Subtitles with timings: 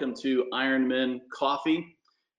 [0.00, 1.94] welcome to Ironman Coffee.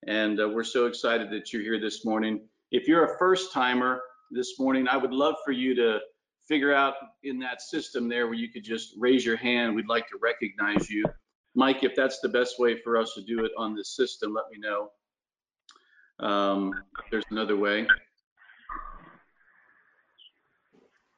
[0.08, 2.42] And uh, we're so excited that you're here this morning.
[2.72, 4.02] If you're a first timer
[4.32, 6.00] this morning, I would love for you to
[6.48, 9.76] figure out in that system there where you could just raise your hand.
[9.76, 11.06] We'd like to recognize you.
[11.54, 14.46] Mike, if that's the best way for us to do it on this system, let
[14.52, 16.28] me know.
[16.28, 16.74] Um,
[17.12, 17.86] there's another way.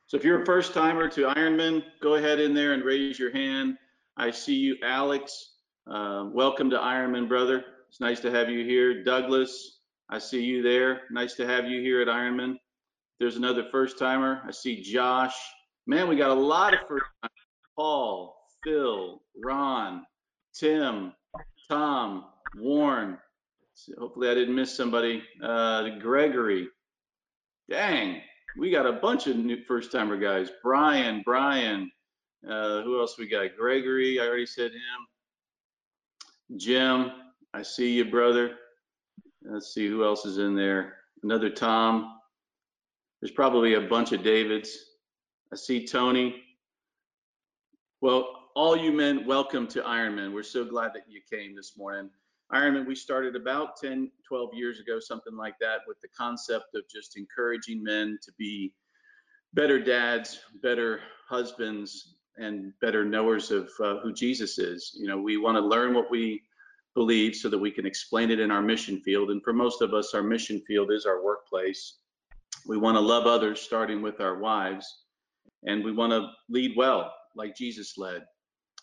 [0.08, 3.32] So if you're a first timer to Ironman, go ahead in there and raise your
[3.32, 3.78] hand.
[4.18, 5.53] I see you, Alex.
[5.86, 7.66] Uh, welcome to Ironman, brother.
[7.90, 9.04] It's nice to have you here.
[9.04, 11.02] Douglas, I see you there.
[11.12, 12.56] Nice to have you here at Ironman.
[13.20, 14.42] There's another first timer.
[14.48, 15.36] I see Josh.
[15.86, 17.32] Man, we got a lot of first timers.
[17.76, 18.34] Paul,
[18.64, 20.06] Phil, Ron,
[20.58, 21.12] Tim,
[21.70, 22.26] Tom,
[22.58, 23.18] Warren.
[24.00, 25.22] Hopefully I didn't miss somebody.
[25.44, 26.70] Uh, Gregory.
[27.70, 28.22] Dang,
[28.58, 30.50] we got a bunch of new first timer guys.
[30.64, 31.92] Brian, Brian.
[32.50, 33.58] Uh, who else we got?
[33.58, 35.08] Gregory, I already said him.
[36.58, 37.12] Jim,
[37.54, 38.56] I see you, brother.
[39.44, 40.98] Let's see who else is in there.
[41.24, 42.20] Another Tom.
[43.22, 44.78] There's probably a bunch of Davids.
[45.52, 46.44] I see Tony.
[48.02, 50.34] Well, all you men, welcome to Ironman.
[50.34, 52.10] We're so glad that you came this morning.
[52.54, 56.84] Ironman, we started about 10, 12 years ago, something like that, with the concept of
[56.90, 58.74] just encouraging men to be
[59.54, 64.92] better dads, better husbands, and better knowers of uh, who Jesus is.
[64.96, 66.42] You know, we want to learn what we
[66.96, 69.32] believe so that we can explain it in our mission field.
[69.32, 71.98] And for most of us, our mission field is our workplace.
[72.68, 74.86] We want to love others, starting with our wives,
[75.66, 78.24] and we want to lead well, like Jesus led.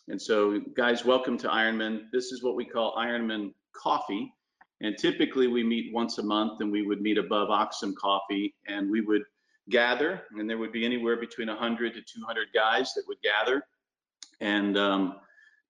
[0.08, 2.04] And so, guys, welcome to Ironman.
[2.12, 4.32] This is what we call Ironman Coffee.
[4.82, 8.90] And typically, we meet once a month, and we would meet above Axum Coffee, and
[8.90, 9.22] we would
[9.70, 13.62] gather, and there would be anywhere between 100 to 200 guys that would gather.
[14.40, 15.16] And um,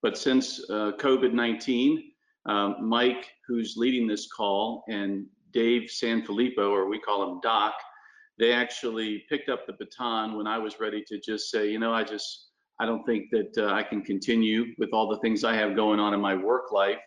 [0.02, 2.04] but since uh, COVID-19,
[2.46, 7.74] um, Mike, who's leading this call, and Dave Sanfilippo, or we call him Doc,
[8.38, 11.92] they actually picked up the baton when I was ready to just say, you know,
[11.92, 15.54] I just I don't think that uh, I can continue with all the things I
[15.54, 16.98] have going on in my work life.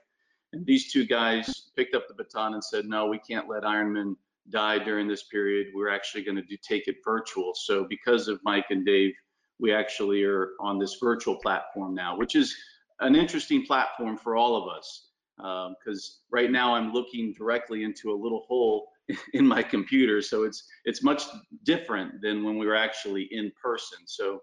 [0.52, 4.16] And these two guys picked up the baton and said, no, we can't let Ironman
[4.50, 5.68] die during this period.
[5.74, 7.54] We're actually going to do take it virtual.
[7.56, 9.14] So because of Mike and Dave,
[9.60, 12.56] we actually are on this virtual platform now, which is
[13.00, 15.08] an interesting platform for all of us.
[15.38, 18.90] Because um, right now I'm looking directly into a little hole
[19.34, 21.24] in my computer, so it's it's much
[21.64, 23.98] different than when we were actually in person.
[24.06, 24.42] So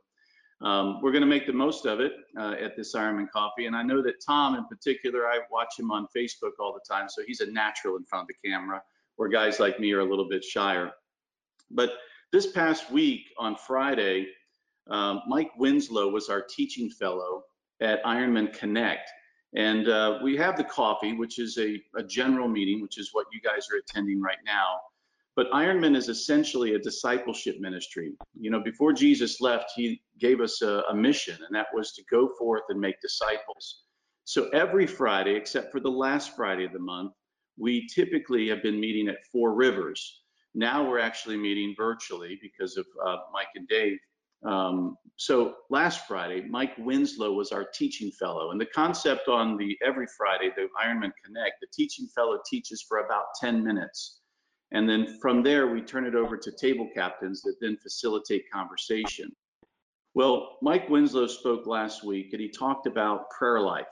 [0.62, 3.66] um, we're going to make the most of it uh, at this Ironman Coffee.
[3.66, 7.08] And I know that Tom, in particular, I watch him on Facebook all the time,
[7.08, 8.82] so he's a natural in front of the camera
[9.20, 10.92] where guys like me are a little bit shyer.
[11.70, 11.90] But
[12.32, 14.28] this past week on Friday,
[14.90, 17.42] um, Mike Winslow was our teaching fellow
[17.82, 19.10] at Ironman Connect.
[19.54, 23.26] And uh, we have the coffee, which is a, a general meeting, which is what
[23.30, 24.80] you guys are attending right now.
[25.36, 28.14] But Ironman is essentially a discipleship ministry.
[28.40, 32.02] You know, before Jesus left, he gave us a, a, mission, and that was to
[32.10, 33.82] go forth and make disciples.
[34.24, 37.12] So every Friday, except for the last Friday of the month,
[37.60, 40.22] we typically have been meeting at Four Rivers.
[40.54, 43.98] Now we're actually meeting virtually because of uh, Mike and Dave.
[44.42, 48.50] Um, so last Friday, Mike Winslow was our teaching fellow.
[48.50, 53.04] And the concept on the every Friday, the Ironman Connect, the teaching fellow teaches for
[53.04, 54.20] about 10 minutes.
[54.72, 59.30] And then from there, we turn it over to table captains that then facilitate conversation.
[60.14, 63.86] Well, Mike Winslow spoke last week and he talked about prayer life.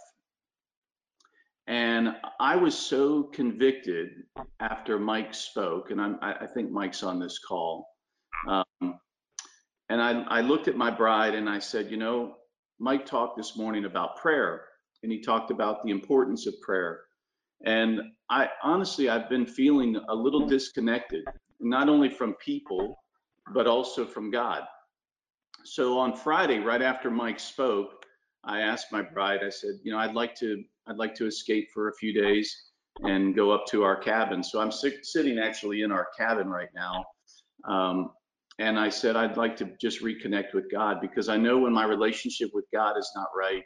[1.68, 4.08] And I was so convicted
[4.58, 7.86] after Mike spoke, and I'm, i think Mike's on this call.
[8.48, 8.64] Um,
[9.90, 12.36] and I, I looked at my bride and I said, you know,
[12.78, 14.64] Mike talked this morning about prayer,
[15.02, 17.00] and he talked about the importance of prayer.
[17.66, 18.00] And
[18.30, 21.24] I honestly, I've been feeling a little disconnected,
[21.60, 22.96] not only from people,
[23.52, 24.62] but also from God.
[25.64, 28.06] So on Friday, right after Mike spoke,
[28.42, 31.68] I asked my bride, I said, you know, I'd like to I'd like to escape
[31.72, 32.54] for a few days
[33.02, 34.42] and go up to our cabin.
[34.42, 37.04] So I'm sit- sitting actually in our cabin right now.
[37.64, 38.10] Um,
[38.58, 41.84] and I said, I'd like to just reconnect with God because I know when my
[41.84, 43.62] relationship with God is not right,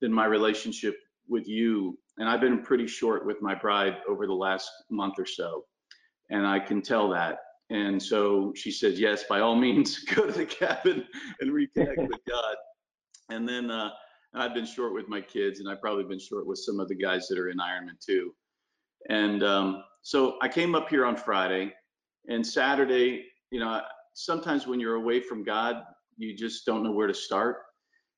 [0.00, 0.96] then my relationship
[1.28, 5.26] with you, and I've been pretty short with my bride over the last month or
[5.26, 5.64] so.
[6.30, 7.38] And I can tell that.
[7.70, 11.06] And so she said, yes, by all means, go to the cabin
[11.40, 12.56] and reconnect with God.
[13.30, 13.90] And then uh,
[14.34, 16.94] I've been short with my kids, and I've probably been short with some of the
[16.94, 18.34] guys that are in Ironman too.
[19.08, 21.72] And um, so I came up here on Friday,
[22.28, 23.82] and Saturday, you know,
[24.14, 25.82] sometimes when you're away from God,
[26.16, 27.58] you just don't know where to start.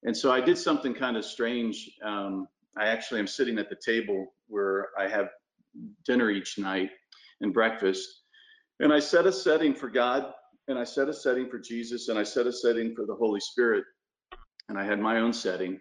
[0.05, 2.46] And so I did something kind of strange um,
[2.76, 5.28] I actually am sitting at the table where I have
[6.05, 6.90] dinner each night
[7.40, 8.22] and breakfast.
[8.81, 10.32] And I set a setting for God,
[10.67, 13.40] and I set a setting for Jesus, and I set a setting for the Holy
[13.40, 13.84] Spirit.
[14.69, 15.78] And I had my own setting.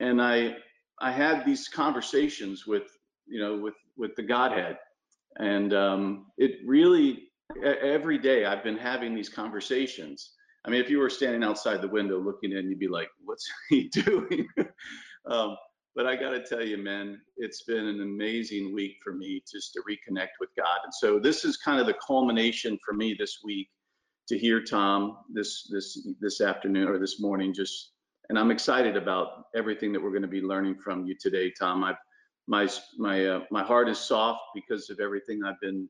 [0.00, 0.56] And I
[1.00, 2.84] I had these conversations with,
[3.26, 4.78] you know, with with the Godhead.
[5.38, 7.28] And um, it really
[7.64, 10.32] every day I've been having these conversations.
[10.64, 13.48] I mean, if you were standing outside the window looking in, you'd be like, "What's
[13.68, 14.48] he doing?"
[15.30, 15.56] um,
[15.94, 19.72] but I got to tell you, man, it's been an amazing week for me just
[19.72, 20.78] to reconnect with God.
[20.84, 23.70] And so this is kind of the culmination for me this week
[24.28, 27.54] to hear Tom this this this afternoon or this morning.
[27.54, 27.92] Just
[28.28, 31.84] and I'm excited about everything that we're going to be learning from you today, Tom.
[31.84, 31.96] I've
[32.46, 32.68] my
[32.98, 35.88] my uh, my heart is soft because of everything I've been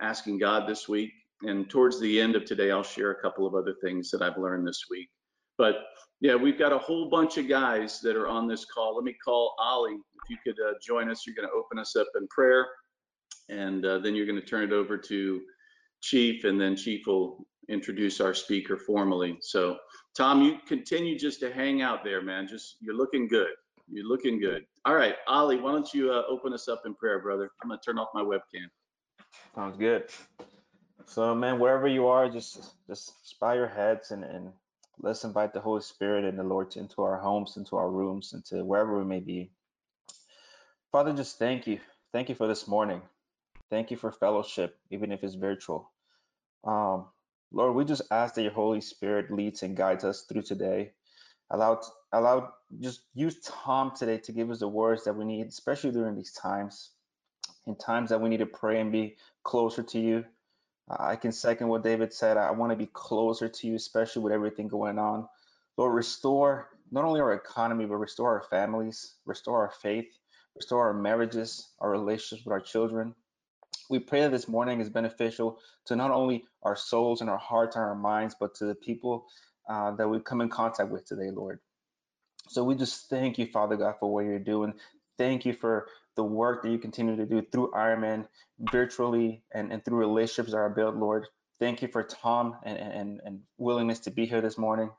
[0.00, 1.12] asking God this week.
[1.42, 4.38] And towards the end of today, I'll share a couple of other things that I've
[4.38, 5.08] learned this week.
[5.56, 5.76] But
[6.20, 8.96] yeah, we've got a whole bunch of guys that are on this call.
[8.96, 9.94] Let me call Ollie.
[9.94, 12.66] If you could uh, join us, you're going to open us up in prayer,
[13.48, 15.40] and uh, then you're going to turn it over to
[16.00, 19.36] Chief, and then Chief will introduce our speaker formally.
[19.40, 19.78] So,
[20.14, 22.48] Tom, you continue just to hang out there, man.
[22.48, 23.50] Just you're looking good.
[23.90, 24.66] You're looking good.
[24.84, 27.50] All right, Ollie, why don't you uh, open us up in prayer, brother?
[27.62, 28.68] I'm to turn off my webcam.
[29.54, 30.10] Sounds good.
[31.06, 34.52] So, man, wherever you are, just just bow your heads and and
[35.00, 38.64] Let's invite the Holy Spirit and the Lord into our homes, into our rooms, into
[38.64, 39.50] wherever we may be.
[40.90, 41.78] Father, just thank you.
[42.12, 43.00] Thank you for this morning.
[43.70, 45.90] Thank you for fellowship, even if it's virtual.
[46.64, 47.06] Um,
[47.50, 50.92] Lord, we just ask that your Holy Spirit leads and guides us through today.
[51.50, 51.80] Allow,
[52.12, 56.14] allow, just use Tom today to give us the words that we need, especially during
[56.14, 56.90] these times,
[57.66, 60.24] in times that we need to pray and be closer to you.
[60.90, 62.36] I can second what David said.
[62.36, 65.28] I want to be closer to you, especially with everything going on.
[65.76, 70.18] Lord, restore not only our economy, but restore our families, restore our faith,
[70.54, 73.14] restore our marriages, our relationships with our children.
[73.88, 77.76] We pray that this morning is beneficial to not only our souls and our hearts
[77.76, 79.26] and our minds, but to the people
[79.68, 81.60] uh, that we come in contact with today, Lord.
[82.48, 84.74] So we just thank you, Father God, for what you're doing.
[85.18, 88.26] Thank you for the work that you continue to do through Ironman
[88.58, 91.26] virtually and, and through relationships that are built, Lord.
[91.60, 94.90] Thank you for Tom and, and, and willingness to be here this morning.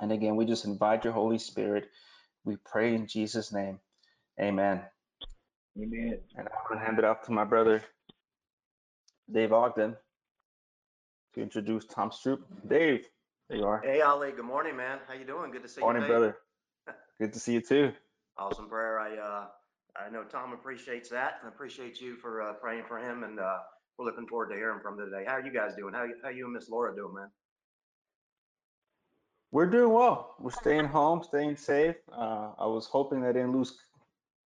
[0.00, 1.88] And again, we just invite your Holy Spirit.
[2.44, 3.80] We pray in Jesus' name.
[4.40, 4.82] Amen.
[5.78, 6.18] Amen.
[6.36, 7.82] And I'm going to hand it off to my brother,
[9.32, 9.96] Dave Ogden,
[11.34, 12.40] to introduce Tom Stroop.
[12.68, 13.06] Dave,
[13.48, 13.80] there you are.
[13.84, 14.32] Hey, Ollie.
[14.32, 14.98] Good morning, man.
[15.06, 15.50] How you doing?
[15.50, 16.08] Good to see morning, you.
[16.08, 16.32] Morning,
[16.86, 16.98] brother.
[17.20, 17.92] Good to see you too.
[18.36, 18.98] Awesome prayer.
[18.98, 19.46] I uh,
[19.96, 23.24] I know Tom appreciates that, and appreciate you for uh, praying for him.
[23.24, 23.58] And uh,
[23.98, 25.24] we're looking forward to hearing from today.
[25.26, 25.94] How are you guys doing?
[25.94, 27.28] How you, how you and Miss Laura doing, man?
[29.52, 30.36] We're doing well.
[30.38, 31.96] We're staying home, staying safe.
[32.12, 33.76] Uh, I was hoping I didn't lose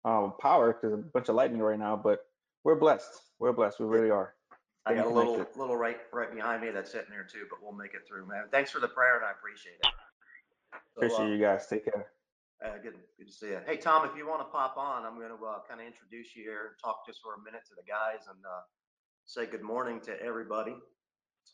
[0.05, 2.27] uh, power because a bunch of lightning right now, but
[2.65, 3.11] we're blessed.
[3.39, 3.79] We're blessed.
[3.79, 4.35] We really are.
[4.89, 7.77] I got a little little right right behind me that's sitting there too, but we'll
[7.77, 8.45] make it through, man.
[8.51, 9.93] Thanks for the prayer, and I appreciate it.
[10.95, 11.67] So, appreciate uh, you guys.
[11.67, 12.07] Take care.
[12.65, 13.61] Uh, good, good to see you.
[13.67, 16.35] Hey, Tom, if you want to pop on, I'm going to uh, kind of introduce
[16.35, 18.63] you here and talk just for a minute to the guys and uh,
[19.27, 20.75] say good morning to everybody.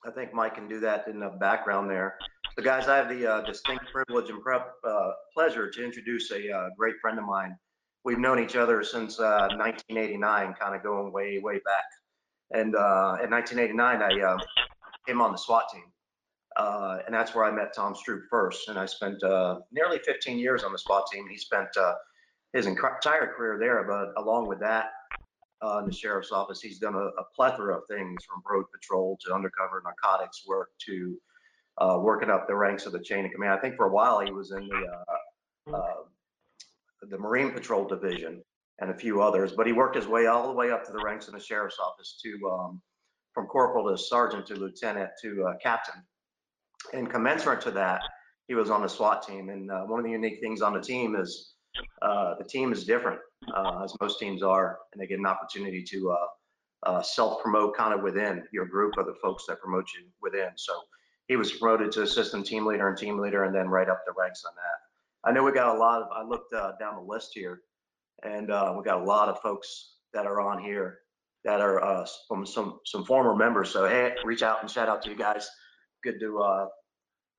[0.07, 2.17] I think Mike can do that in the background there.
[2.57, 6.50] So, guys, I have the uh, distinct privilege and prep, uh, pleasure to introduce a
[6.50, 7.57] uh, great friend of mine.
[8.05, 11.85] We've known each other since 1989, kind of going way, way back.
[12.53, 14.37] And in 1989, I
[15.07, 15.85] came on the SWAT team.
[16.57, 18.69] Uh, and that's where I met Tom Stroop first.
[18.69, 21.27] And I spent uh, nearly 15 years on the SWAT team.
[21.29, 21.95] He spent uh,
[22.53, 24.93] his entire career there, but along with that,
[25.63, 29.19] uh, in the sheriff's office, he's done a, a, plethora of things from road patrol
[29.25, 31.17] to undercover narcotics work to
[31.79, 33.55] uh, working up the ranks of the chain of command.
[33.55, 36.03] I think for a while he was in the uh,
[37.03, 38.43] the Marine Patrol Division
[38.81, 41.02] and a few others, but he worked his way all the way up to the
[41.04, 42.83] ranks in the sheriff's office to um,
[43.33, 46.02] from corporal to sergeant to lieutenant to captain
[46.93, 48.02] and commensurate to that,
[48.47, 49.49] he was on the SWAT team.
[49.49, 51.54] And uh, one of the unique things on the team is
[52.02, 53.19] uh, the team is different,
[53.54, 57.95] uh, as most teams are, and they get an opportunity to uh, uh, self-promote kind
[57.95, 60.50] of within your group of the folks that promote you within.
[60.57, 60.75] So
[61.26, 64.12] he was promoted to assistant team leader and team leader, and then right up the
[64.16, 65.28] ranks on that.
[65.28, 66.09] I know we got a lot of.
[66.14, 67.62] I looked uh, down the list here,
[68.23, 71.00] and we've got a lot of folks that are on here
[71.44, 73.71] that are from some some former members.
[73.71, 75.49] So hey, reach out and shout out to you guys
[76.04, 76.66] good to uh,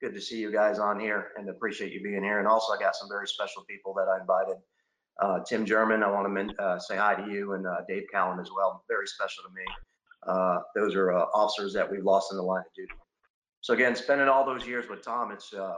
[0.01, 2.39] good to see you guys on here and appreciate you being here.
[2.39, 4.57] And also, I got some very special people that I invited.
[5.21, 8.39] Uh, Tim German, I want to uh, say hi to you, and uh, Dave Callan
[8.39, 8.83] as well.
[8.89, 9.63] Very special to me.
[10.27, 12.91] Uh, those are uh, officers that we've lost in the line of duty.
[13.61, 15.75] So again, spending all those years with Tom, it's uh,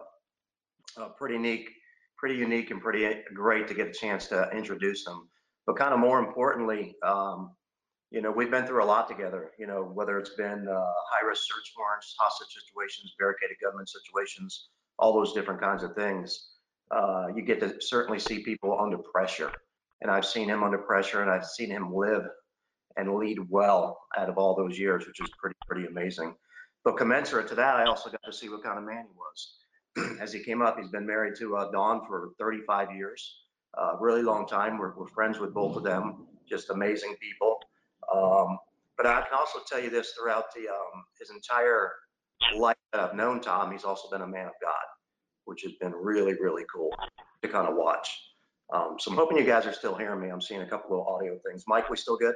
[1.18, 1.70] pretty neat,
[2.18, 5.30] pretty unique and pretty great to get a chance to introduce them.
[5.66, 7.52] But kind of more importantly, um,
[8.10, 11.26] you know, we've been through a lot together, you know, whether it's been uh, high
[11.28, 16.52] risk search warrants, hostage situations, barricaded government situations, all those different kinds of things.
[16.90, 19.52] Uh, you get to certainly see people under pressure.
[20.02, 22.24] And I've seen him under pressure and I've seen him live
[22.96, 26.36] and lead well out of all those years, which is pretty, pretty amazing.
[26.84, 29.58] But commensurate to that, I also got to see what kind of man he was.
[30.20, 33.42] As he came up, he's been married to uh, Dawn for 35 years,
[33.77, 34.77] uh, really long time.
[34.77, 37.60] We're, we're friends with both of them, just amazing people.
[38.13, 38.58] Um,
[38.96, 41.92] but I can also tell you this throughout the um, his entire
[42.56, 44.74] life that I've known Tom, he's also been a man of God,
[45.46, 46.92] which has been really, really cool
[47.42, 48.34] to kind of watch.
[48.74, 50.30] Um, so I'm hoping you guys are still hearing me.
[50.30, 51.63] I'm seeing a couple of audio things.
[51.68, 52.36] Mike, we still good?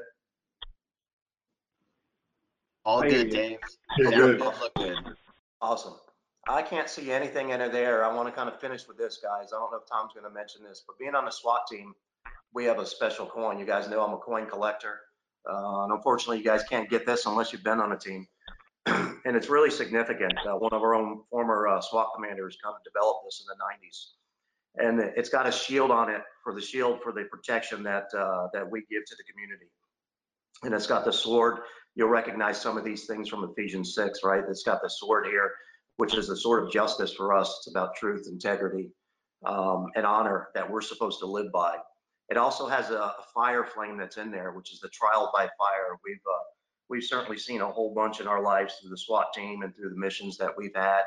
[2.86, 3.32] All good, you.
[3.32, 3.60] Dave.
[3.98, 4.40] You're good.
[4.40, 4.98] both look good.
[5.62, 5.94] Awesome.
[6.52, 8.04] I can't see anything in there.
[8.04, 9.54] I want to kind of finish with this, guys.
[9.54, 11.94] I don't know if Tom's going to mention this, but being on the SWAT team,
[12.54, 13.58] we have a special coin.
[13.58, 15.00] You guys know I'm a coin collector.
[15.50, 18.28] Uh, and unfortunately, you guys can't get this unless you've been on a team.
[18.86, 20.34] and it's really significant.
[20.46, 23.88] Uh, one of our own former uh, SWAT commanders kind of developed this in the
[23.88, 24.06] 90s.
[24.78, 28.48] And it's got a shield on it for the shield for the protection that uh,
[28.54, 29.70] that we give to the community.
[30.64, 31.60] And it's got the sword.
[31.96, 34.44] You'll recognize some of these things from Ephesians 6, right?
[34.50, 35.52] It's got the sword here,
[36.02, 37.58] which is the sort of justice for us.
[37.60, 38.90] It's about truth, integrity,
[39.46, 41.78] um, and honor that we're supposed to live by.
[42.32, 45.42] It also has a, a fire flame that's in there, which is the trial by
[45.60, 46.00] fire.
[46.04, 46.44] We've uh,
[46.90, 49.92] we've certainly seen a whole bunch in our lives through the SWAT team and through
[49.92, 51.04] the missions that we've had.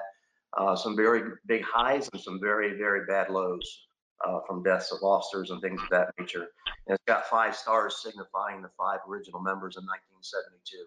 [0.56, 3.86] Uh, some very big highs and some very very bad lows
[4.24, 6.50] uh, from deaths of officers and things of that nature.
[6.86, 10.86] And it's got five stars signifying the five original members in 1972.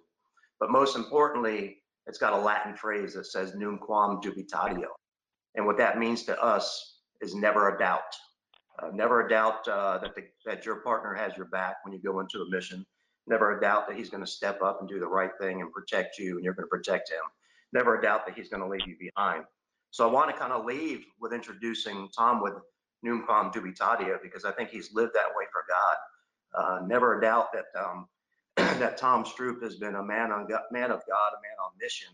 [0.61, 4.87] But most importantly, it's got a Latin phrase that says "Nunquam dubitatio,"
[5.55, 8.15] and what that means to us is never a doubt.
[8.79, 11.99] Uh, never a doubt uh, that the, that your partner has your back when you
[11.99, 12.85] go into a mission.
[13.25, 15.71] Never a doubt that he's going to step up and do the right thing and
[15.71, 17.23] protect you, and you're going to protect him.
[17.73, 19.43] Never a doubt that he's going to leave you behind.
[19.91, 22.53] So I want to kind of leave with introducing Tom with
[23.05, 25.97] Nunquam dubitatio because I think he's lived that way for God.
[26.57, 28.07] Uh, never a doubt that um,
[28.79, 32.09] that Tom Stroop has been a man on man of God, a man on mission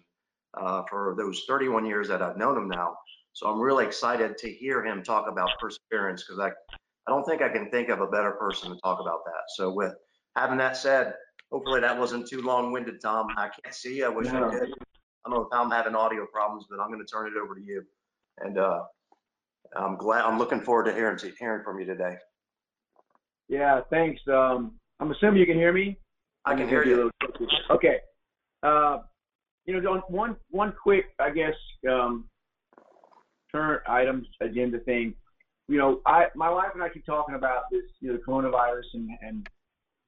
[0.59, 2.95] uh, for those 31 years that I've known him now.
[3.33, 7.41] So I'm really excited to hear him talk about perseverance because I, I don't think
[7.41, 9.43] I can think of a better person to talk about that.
[9.55, 9.93] So with
[10.35, 11.15] having that said,
[11.51, 13.27] hopefully that wasn't too long-winded, Tom.
[13.37, 14.05] I can't see you.
[14.05, 14.47] I wish No.
[14.47, 14.69] I could.
[15.25, 17.55] I don't know if I'm having audio problems, but I'm going to turn it over
[17.55, 17.81] to you.
[18.39, 18.83] And uh,
[19.75, 20.25] I'm glad.
[20.25, 22.17] I'm looking forward to hearing to hearing from you today.
[23.47, 24.21] Yeah, thanks.
[24.27, 25.97] Um, I'm assuming you can hear me.
[26.45, 27.11] I can hear you.
[27.69, 27.97] Okay.
[28.61, 28.99] Uh,
[29.65, 31.55] you know, one one quick, I guess,
[31.89, 32.25] um,
[33.51, 35.15] current items agenda thing.
[35.69, 39.09] You know, I my wife and I keep talking about this, you know, coronavirus and
[39.21, 39.49] and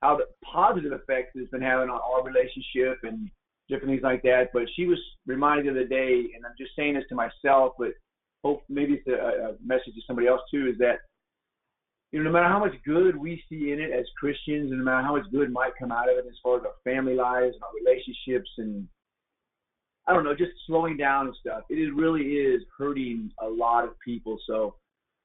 [0.02, 3.30] how the positive effects it's been having on our relationship and
[3.70, 4.50] different things like that.
[4.54, 7.92] But she was reminded the other day, and I'm just saying this to myself, but
[8.44, 11.00] hope maybe it's a, a message to somebody else too, is that
[12.16, 14.86] you know, no matter how much good we see in it as Christians, and no
[14.86, 17.56] matter how much good might come out of it as far as our family lives
[17.56, 18.88] and our relationships and
[20.08, 23.84] I don't know, just slowing down and stuff, it is, really is hurting a lot
[23.84, 24.38] of people.
[24.48, 24.76] So,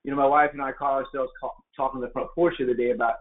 [0.02, 2.64] you know, my wife and I call ourselves call, talking on the front porch the
[2.64, 3.16] other day about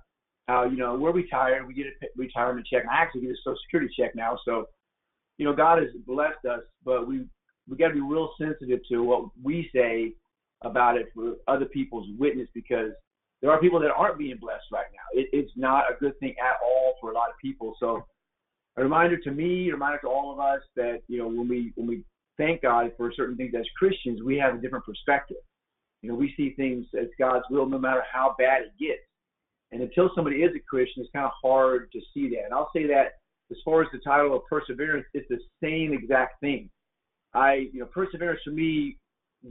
[0.47, 2.85] how, you know, we're retired, we get a retirement check.
[2.91, 4.39] I actually get a social security check now.
[4.45, 4.65] So,
[5.37, 7.25] you know, God has blessed us, but we
[7.69, 10.13] we got to be real sensitive to what we say
[10.63, 12.93] about it for other people's witness because
[13.41, 15.19] there are people that aren't being blessed right now.
[15.19, 17.75] It, it's not a good thing at all for a lot of people.
[17.79, 18.05] So
[18.77, 21.71] a reminder to me, a reminder to all of us that you know when we
[21.75, 22.03] when we
[22.37, 25.37] thank God for certain things as Christians, we have a different perspective.
[26.01, 29.01] You know, we see things as God's will, no matter how bad it gets.
[29.71, 32.45] And until somebody is a Christian, it's kind of hard to see that.
[32.45, 33.19] And I'll say that
[33.51, 36.69] as far as the title of perseverance, it's the same exact thing.
[37.33, 38.97] I, you know, perseverance for me,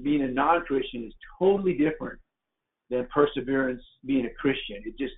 [0.02, 2.18] being a non-Christian, is totally different
[2.90, 4.82] than perseverance being a Christian.
[4.84, 5.14] It just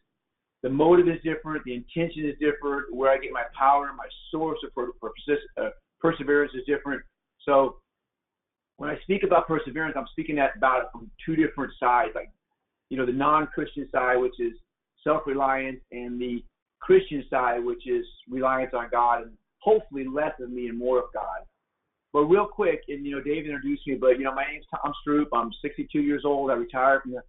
[0.62, 4.58] the motive is different, the intention is different, where I get my power, my source
[4.62, 4.90] of
[5.56, 7.02] uh, perseverance is different.
[7.46, 7.76] So
[8.76, 12.30] when I speak about perseverance, I'm speaking about it from two different sides, like
[12.90, 14.52] you know the non-Christian side, which is
[15.02, 16.44] self-reliance, and the
[16.80, 21.04] Christian side, which is reliance on God and hopefully less of me and more of
[21.14, 21.44] God.
[22.12, 24.92] But real quick, and you know, Dave introduced me, but you know, my name's Tom
[25.06, 25.26] Stroop.
[25.32, 26.50] I'm 62 years old.
[26.50, 27.22] I retired from the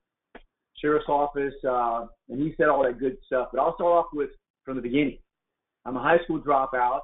[0.82, 3.50] sheriff's office, uh, and he said all that good stuff.
[3.52, 4.30] But I'll start off with
[4.66, 5.18] from the beginning.
[5.86, 7.02] I'm a high school dropout.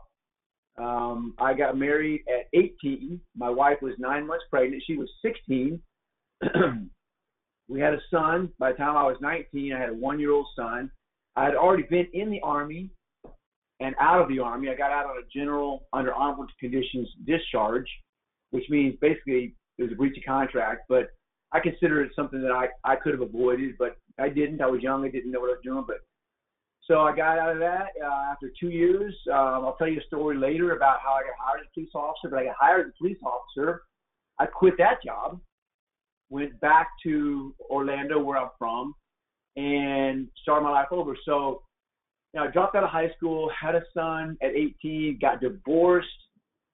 [0.77, 3.19] Um, I got married at 18.
[3.35, 4.83] My wife was nine months pregnant.
[4.85, 5.81] She was 16.
[7.67, 8.49] we had a son.
[8.59, 10.91] By the time I was 19, I had a one-year-old son.
[11.35, 12.91] I had already been in the army
[13.79, 14.69] and out of the army.
[14.69, 17.87] I got out on a general under armed conditions discharge,
[18.51, 20.81] which means basically it was a breach of contract.
[20.89, 21.09] But
[21.53, 24.61] I consider it something that I I could have avoided, but I didn't.
[24.61, 25.05] I was young.
[25.05, 25.83] I didn't know what I was doing.
[25.87, 25.97] But
[26.85, 29.15] so I got out of that uh, after two years.
[29.31, 31.89] Um, I'll tell you a story later about how I got hired as a police
[31.95, 32.29] officer.
[32.29, 33.83] But I got hired as a police officer.
[34.39, 35.39] I quit that job,
[36.29, 38.93] went back to Orlando, where I'm from,
[39.55, 41.17] and started my life over.
[41.25, 41.63] So
[42.33, 46.07] you know, I dropped out of high school, had a son at 18, got divorced,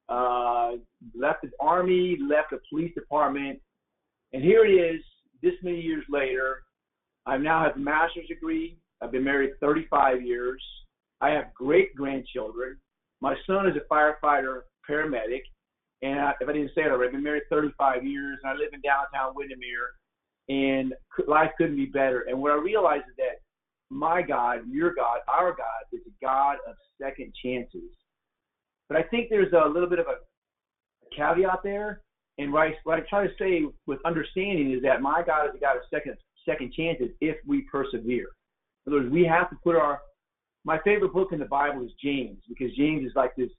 [0.10, 0.72] uh,
[1.16, 3.60] left the army, left the police department,
[4.34, 5.02] and here it is,
[5.42, 6.64] this many years later.
[7.26, 8.78] I now have a master's degree.
[9.02, 10.62] I've been married 35 years.
[11.22, 12.78] I have great grandchildren.
[13.22, 15.42] My son is a firefighter paramedic.
[16.02, 18.56] And I, if I didn't say it already, I've been married 35 years and I
[18.56, 19.92] live in downtown Windermere
[20.50, 20.94] and
[21.28, 22.26] life couldn't be better.
[22.28, 23.40] And what I realized is that
[23.90, 27.92] my God, your God, our God is a God of second chances.
[28.90, 30.18] But I think there's a little bit of a,
[31.06, 32.02] a caveat there.
[32.38, 35.56] And what I, what I try to say with understanding is that my God is
[35.56, 38.28] a God of second second chances if we persevere.
[38.86, 40.02] In other words, we have to put our
[40.66, 43.50] my favorite book in the Bible is James because James is like this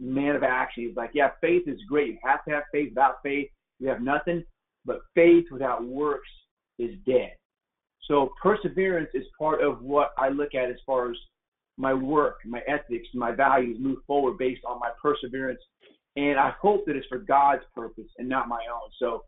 [0.00, 0.86] man of action.
[0.86, 2.08] He's like, yeah, faith is great.
[2.08, 2.90] You have to have faith.
[2.90, 4.44] Without faith, you have nothing.
[4.84, 6.28] But faith without works
[6.78, 7.32] is dead.
[8.08, 11.16] So perseverance is part of what I look at as far as
[11.76, 15.60] my work, my ethics, my values move forward based on my perseverance.
[16.16, 18.90] And I hope that it's for God's purpose and not my own.
[18.98, 19.22] So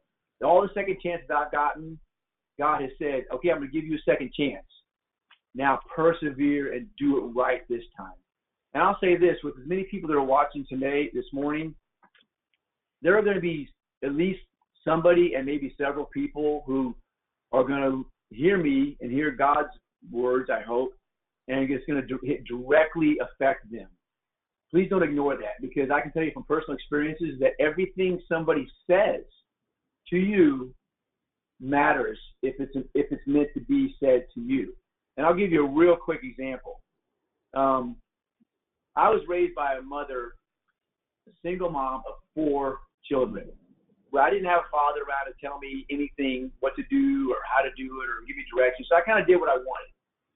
[0.45, 1.99] all the second chances I've gotten,
[2.59, 4.65] God has said, okay, I'm going to give you a second chance.
[5.55, 8.13] Now persevere and do it right this time.
[8.75, 11.75] And I'll say this with as many people that are watching today, this morning,
[13.03, 13.69] there are going to be
[14.05, 14.41] at least
[14.85, 16.95] somebody and maybe several people who
[17.53, 19.69] are going to hear me and hear God's
[20.11, 20.93] words, I hope,
[21.49, 23.89] and it's going to directly affect them.
[24.71, 28.69] Please don't ignore that because I can tell you from personal experiences that everything somebody
[28.89, 29.23] says
[30.11, 30.75] to you
[31.61, 34.75] matters if it's if it's meant to be said to you.
[35.17, 36.81] And I'll give you a real quick example.
[37.55, 37.97] Um,
[38.95, 40.33] I was raised by a mother,
[41.29, 43.49] a single mom of four children.
[44.13, 47.39] Well, I didn't have a father around to tell me anything, what to do or
[47.45, 48.89] how to do it or give me directions.
[48.89, 49.93] So I kind of did what I wanted.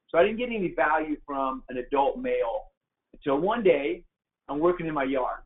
[0.09, 2.73] So I didn't get any value from an adult male
[3.15, 4.05] until one day
[4.49, 5.41] I'm working in my yard.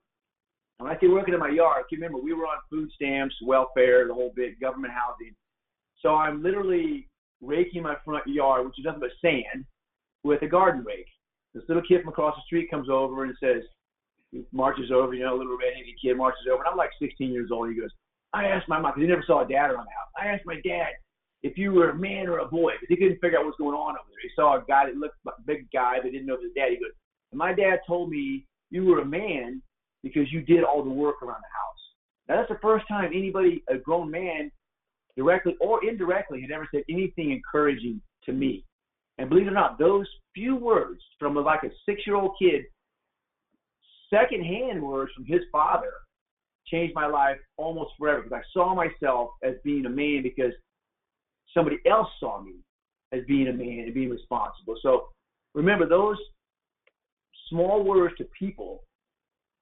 [0.78, 4.06] When I say working in my yard, you remember we were on food stamps, welfare,
[4.06, 5.34] the whole bit, government housing.
[6.00, 7.08] So I'm literally
[7.40, 9.64] raking my front yard, which is nothing but sand,
[10.22, 11.08] with a garden rake.
[11.54, 13.62] This little kid from across the street comes over and says,
[14.32, 17.32] he marches over, you know, a little redheaded kid marches over, and I'm like 16
[17.32, 17.70] years old.
[17.70, 17.90] He goes,
[18.34, 20.12] I asked my mom, because he never saw a dad around the house.
[20.20, 20.88] I asked my dad
[21.42, 23.76] if you were a man or a boy, because he couldn't figure out what's going
[23.76, 24.22] on over there.
[24.22, 26.52] He saw a guy that looked like a big guy, but didn't know if his
[26.54, 26.70] dad.
[26.70, 26.92] He goes,
[27.32, 29.62] my dad told me you were a man
[30.02, 31.76] because you did all the work around the house.
[32.28, 34.50] Now that's the first time anybody, a grown man,
[35.16, 38.64] directly or indirectly, had ever said anything encouraging to me.
[39.18, 42.64] And believe it or not, those few words from like a six-year-old kid,
[44.12, 45.92] secondhand words from his father,
[46.66, 50.52] changed my life almost forever because I saw myself as being a man because
[51.54, 52.54] somebody else saw me
[53.12, 54.76] as being a man and being responsible.
[54.82, 55.06] So
[55.54, 56.18] remember those
[57.48, 58.82] small words to people,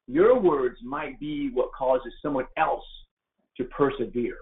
[0.07, 2.85] your words might be what causes someone else
[3.57, 4.37] to persevere.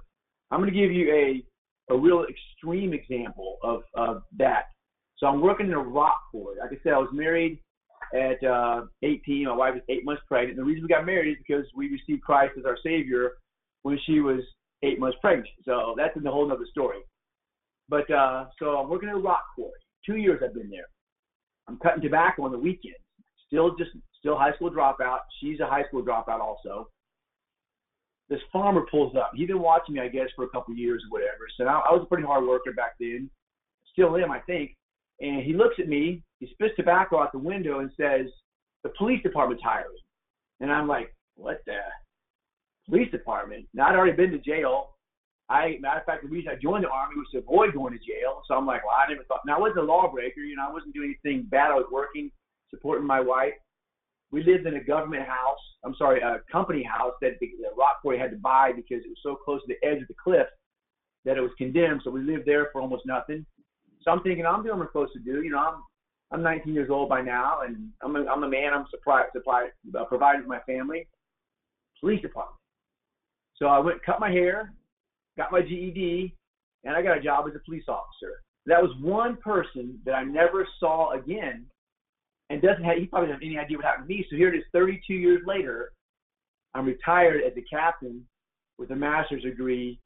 [0.50, 1.42] I'm going to give you a
[1.90, 4.64] a real extreme example of, of that.
[5.18, 6.58] So I'm working in a rock quarry.
[6.60, 7.60] Like I said, I was married
[8.14, 9.46] at uh, 18.
[9.46, 10.58] My wife was eight months pregnant.
[10.58, 13.32] And The reason we got married is because we received Christ as our Savior
[13.82, 14.40] when she was
[14.82, 15.48] eight months pregnant.
[15.64, 16.98] So that's in a whole other story.
[17.88, 19.72] But uh, so I'm working in a rock quarry.
[20.04, 20.86] Two years I've been there.
[21.68, 22.96] I'm cutting tobacco on the weekends.
[23.52, 25.18] Still just still high school dropout.
[25.38, 26.88] She's a high school dropout also.
[28.30, 29.32] This farmer pulls up.
[29.34, 31.44] He's been watching me, I guess, for a couple years or whatever.
[31.58, 33.28] So I, I was a pretty hard worker back then.
[33.92, 34.74] Still am, I think.
[35.20, 38.26] And he looks at me, he spits tobacco out the window and says,
[38.84, 39.98] the police department's hiring.
[40.60, 41.78] And I'm like, what the
[42.88, 43.66] police department?
[43.74, 44.94] Now I'd already been to jail.
[45.50, 47.98] I matter of fact, the reason I joined the army was to avoid going to
[47.98, 48.40] jail.
[48.48, 49.42] So I'm like, well, I never thought.
[49.46, 51.70] Now I wasn't a lawbreaker, you know, I wasn't doing anything bad.
[51.70, 52.30] I was working,
[52.74, 53.54] supporting my wife.
[54.30, 55.58] We lived in a government house.
[55.84, 59.34] I'm sorry, a company house that the, the had to buy because it was so
[59.34, 60.46] close to the edge of the cliff
[61.24, 62.00] that it was condemned.
[62.04, 63.44] So we lived there for almost nothing.
[64.02, 65.42] So I'm thinking I'm doing what I'm supposed to do.
[65.42, 65.82] You know, I'm
[66.32, 68.72] I'm 19 years old by now, and I'm a, I'm a man.
[68.72, 71.06] I'm supply, supply, uh, providing for my family.
[72.00, 72.56] Police department.
[73.56, 74.72] So I went cut my hair,
[75.36, 76.34] got my GED,
[76.84, 78.42] and I got a job as a police officer.
[78.66, 81.66] That was one person that I never saw again,
[82.52, 84.26] and doesn't have he probably doesn't have any idea what happened to me.
[84.28, 85.92] So here it is, 32 years later,
[86.74, 88.26] I'm retired as a captain
[88.78, 89.98] with a master's degree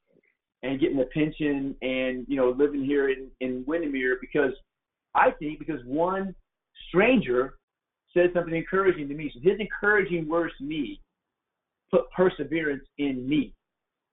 [0.62, 4.52] and getting a pension and you know living here in in Windermere because
[5.14, 6.34] I think because one
[6.88, 7.58] stranger
[8.14, 9.30] said something encouraging to me.
[9.34, 11.00] So his encouraging words to me
[11.90, 13.54] put perseverance in me.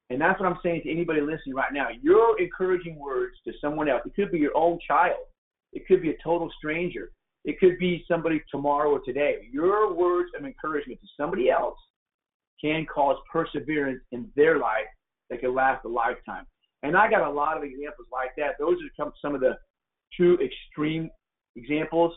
[0.10, 1.88] And that's what I'm saying to anybody listening right now.
[2.02, 5.26] Your encouraging words to someone else, it could be your own child,
[5.72, 7.12] it could be a total stranger,
[7.46, 9.48] it could be somebody tomorrow or today.
[9.52, 11.78] Your words of encouragement to somebody else
[12.62, 14.88] can cause perseverance in their life
[15.30, 16.46] that can last a lifetime.
[16.84, 18.56] And I got a lot of examples like that.
[18.60, 19.58] Those are some of the
[20.16, 21.10] two extreme
[21.56, 22.14] examples.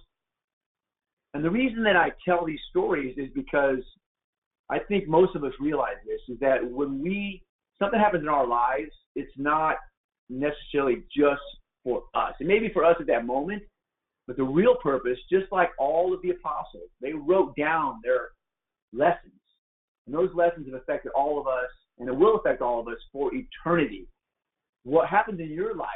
[1.34, 3.78] And the reason that I tell these stories is because
[4.70, 7.42] I think most of us realize this is that when we
[7.80, 9.76] something happens in our lives, it's not
[10.28, 11.42] necessarily just
[11.84, 12.34] for us.
[12.40, 13.62] It may be for us at that moment,
[14.26, 18.30] but the real purpose, just like all of the apostles, they wrote down their
[18.92, 19.32] lessons.
[20.06, 22.98] And those lessons have affected all of us, and it will affect all of us
[23.12, 24.06] for eternity.
[24.84, 25.88] What happens in your life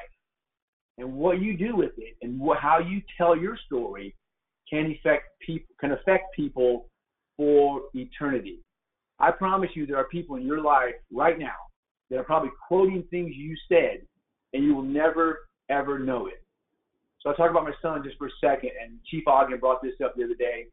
[0.99, 4.14] and what you do with it and what, how you tell your story
[4.69, 6.88] can affect people can affect people
[7.37, 8.61] for eternity.
[9.19, 11.57] I promise you there are people in your life right now
[12.09, 14.01] that are probably quoting things you said
[14.53, 16.43] and you will never ever know it.
[17.21, 19.95] So I'll talk about my son just for a second and Chief Ogden brought this
[20.05, 20.67] up the other day.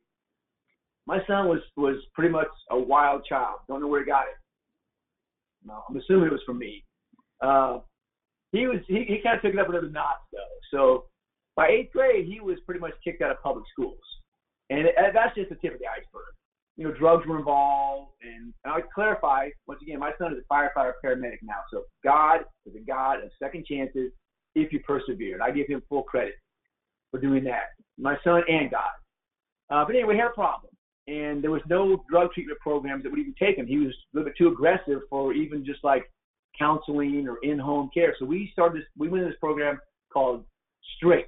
[1.06, 3.60] My son was was pretty much a wild child.
[3.68, 4.36] Don't know where he got it.
[5.66, 6.84] No, I'm assuming it was from me.
[7.42, 7.80] Uh,
[8.52, 10.40] he was he, he kind of took it up another notch though.
[10.72, 11.06] So
[11.56, 14.00] by eighth grade, he was pretty much kicked out of public schools,
[14.70, 16.34] and that's just the tip of the iceberg.
[16.78, 20.54] You know, drugs were involved, and, and I clarify once again, my son is a
[20.54, 21.62] firefighter paramedic now.
[21.74, 24.12] So God is a God of second chances
[24.58, 25.42] if you persevere.
[25.42, 26.36] I give him full credit
[27.12, 27.70] for doing that.
[27.98, 28.90] My son and God.
[29.70, 30.72] Uh, but anyway, we had a problem,
[31.08, 33.68] and there was no drug treatment programs that would even take him.
[33.68, 36.04] He was a little bit too aggressive for even just like
[36.58, 38.16] counseling or in-home care.
[38.18, 38.88] So we started this.
[38.98, 39.80] We went in this program
[40.12, 40.46] called
[40.96, 41.28] Straight,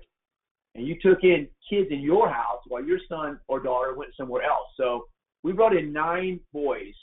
[0.75, 4.43] and you took in kids in your house while your son or daughter went somewhere
[4.43, 4.67] else.
[4.77, 5.05] So
[5.43, 6.93] we brought in nine boys,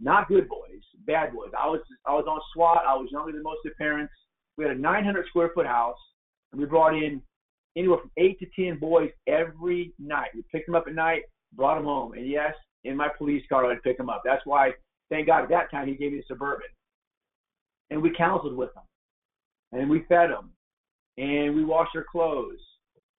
[0.00, 1.50] not good boys, bad boys.
[1.58, 2.84] I was I was on SWAT.
[2.86, 4.12] I was younger than most of the parents.
[4.56, 5.98] We had a 900 square foot house,
[6.52, 7.22] and we brought in
[7.76, 10.30] anywhere from eight to ten boys every night.
[10.34, 11.22] We picked them up at night,
[11.54, 14.22] brought them home, and yes, in my police car I'd pick them up.
[14.24, 14.72] That's why,
[15.10, 16.68] thank God, at that time he gave me a suburban
[17.90, 18.84] and we counseled with them,
[19.72, 20.50] and we fed them,
[21.18, 22.58] and we washed their clothes.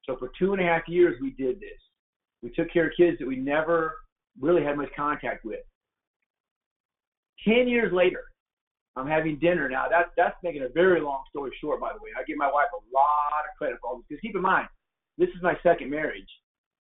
[0.05, 1.79] So for two and a half years, we did this.
[2.41, 3.95] We took care of kids that we never
[4.39, 5.59] really had much contact with.
[7.45, 8.23] Ten years later,
[8.97, 9.85] I'm having dinner now.
[9.89, 12.09] That's that's making a very long story short, by the way.
[12.17, 14.67] I give my wife a lot of credit for all this because keep in mind,
[15.17, 16.27] this is my second marriage.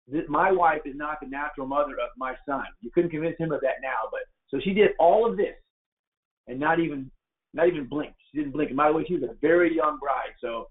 [0.07, 2.65] This, my wife is not the natural mother of my son.
[2.81, 5.55] You couldn't convince him of that now, but so she did all of this
[6.47, 7.09] and not even
[7.53, 8.19] not even blinked.
[8.31, 8.75] She didn't blink.
[8.75, 10.67] By the way, she was a very young bride, so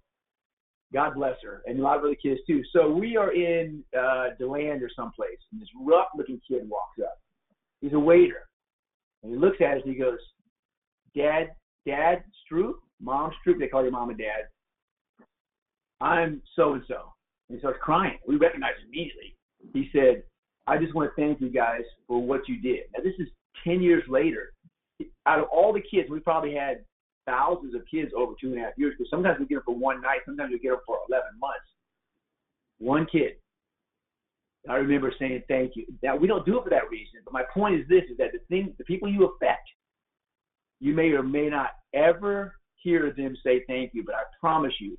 [0.93, 2.63] God bless her, and a lot of other kids too.
[2.73, 7.19] So we are in uh, DeLand or someplace, and this rough-looking kid walks up.
[7.81, 8.49] He's a waiter,
[9.23, 10.19] and he looks at us and he goes,
[11.17, 11.55] "Dad,
[11.87, 13.59] Dad, Stroop, Mom Stroop.
[13.59, 14.49] They call your mom and dad.
[16.01, 17.13] I'm so and so."
[17.49, 18.19] And he starts crying.
[18.27, 19.37] We recognize immediately.
[19.73, 20.25] He said,
[20.67, 23.29] "I just want to thank you guys for what you did." Now this is
[23.65, 24.53] ten years later
[25.27, 26.85] out of all the kids, we probably had
[27.27, 29.77] thousands of kids over two and a half years because sometimes we get them for
[29.77, 31.69] one night, sometimes we get them for 11 months.
[32.79, 33.37] One kid.
[34.69, 35.87] I remember saying thank you.
[36.03, 38.31] Now we don't do it for that reason, but my point is this: is that
[38.33, 39.69] the thing, the people you affect,
[40.83, 44.99] you may or may not ever hear them say thank you, but I promise you,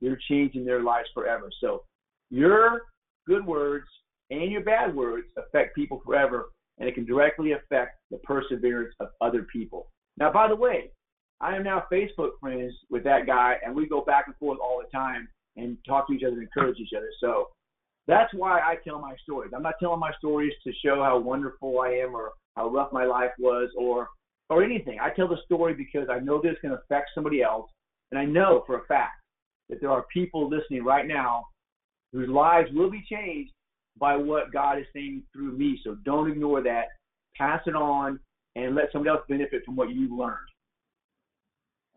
[0.00, 1.48] you're changing their lives forever.
[1.60, 1.84] So
[2.30, 2.82] your
[3.28, 3.86] good words
[4.30, 9.08] and your bad words affect people forever and it can directly affect the perseverance of
[9.20, 9.86] other people.
[10.18, 10.90] Now, by the way,
[11.40, 14.82] I am now Facebook friends with that guy, and we go back and forth all
[14.82, 17.10] the time and talk to each other and encourage each other.
[17.20, 17.48] So
[18.08, 19.52] that's why I tell my stories.
[19.54, 23.04] I'm not telling my stories to show how wonderful I am or how rough my
[23.04, 24.08] life was or
[24.50, 24.98] or anything.
[25.00, 27.70] I tell the story because I know this can affect somebody else,
[28.10, 29.22] and I know for a fact
[29.70, 31.46] that there are people listening right now
[32.12, 33.52] whose lives will be changed
[33.98, 35.80] by what God is saying through me.
[35.84, 36.86] So don't ignore that.
[37.36, 38.18] Pass it on
[38.56, 40.36] and let somebody else benefit from what you've learned.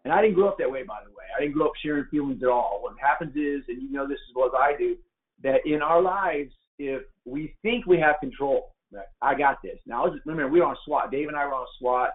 [0.04, 1.24] And I didn't grow up that way, by the way.
[1.36, 2.80] I didn't grow up sharing feelings at all.
[2.82, 4.98] What happens is, and you know this as well as I do,
[5.44, 9.80] that in our lives, if we think we have control, right, I got this.
[9.88, 11.10] Now, remember, we were on a SWAT.
[11.10, 12.10] Dave and I were on a SWAT.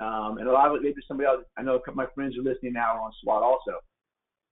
[0.00, 1.44] Um, and a lot of it maybe somebody else.
[1.56, 3.80] I know a couple of my friends are listening now on SWAT also.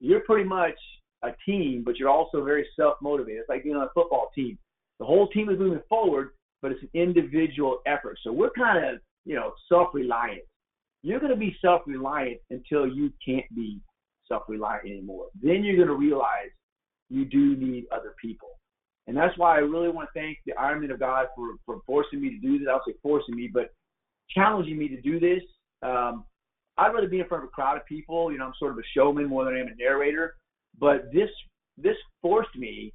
[0.01, 0.79] You're pretty much
[1.23, 3.41] a team, but you're also very self-motivated.
[3.41, 4.59] It's like being on a football team.
[5.01, 6.31] The whole team is moving forward,
[6.63, 8.19] but it's an individual effort.
[8.23, 10.43] So we're kind of, you know, self-reliant.
[11.03, 13.81] You're going to be self-reliant until you can't be
[14.29, 15.27] self-reliant anymore.
[15.43, 16.51] Then you're going to realize
[17.11, 18.49] you do need other people.
[19.07, 21.81] And that's why I really want to thank the Iron Men of God for, for
[21.87, 22.69] forcing me to do this.
[22.71, 23.69] I'll say forcing me, but
[24.31, 25.43] challenging me to do this.
[25.83, 26.25] Um,
[26.77, 28.33] I'd rather be in front of a crowd of people.
[28.33, 30.35] You know, I'm sort of a showman more than I am a narrator.
[30.79, 31.31] But this
[31.77, 32.93] this forced me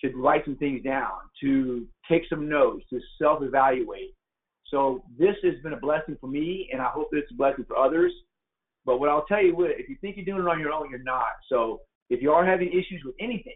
[0.00, 4.14] to write some things down, to take some notes, to self-evaluate.
[4.66, 7.76] So this has been a blessing for me, and I hope it's a blessing for
[7.76, 8.12] others.
[8.84, 10.90] But what I'll tell you, what, if you think you're doing it on your own,
[10.90, 11.32] you're not.
[11.48, 13.54] So if you are having issues with anything,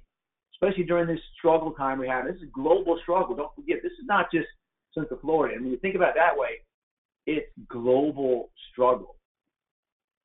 [0.55, 3.37] especially during this struggle time we have, this is a global struggle.
[3.37, 4.46] Don't forget, this is not just
[4.94, 5.55] Central Florida.
[5.55, 6.61] And when you think about it that way,
[7.26, 9.16] it's global struggle.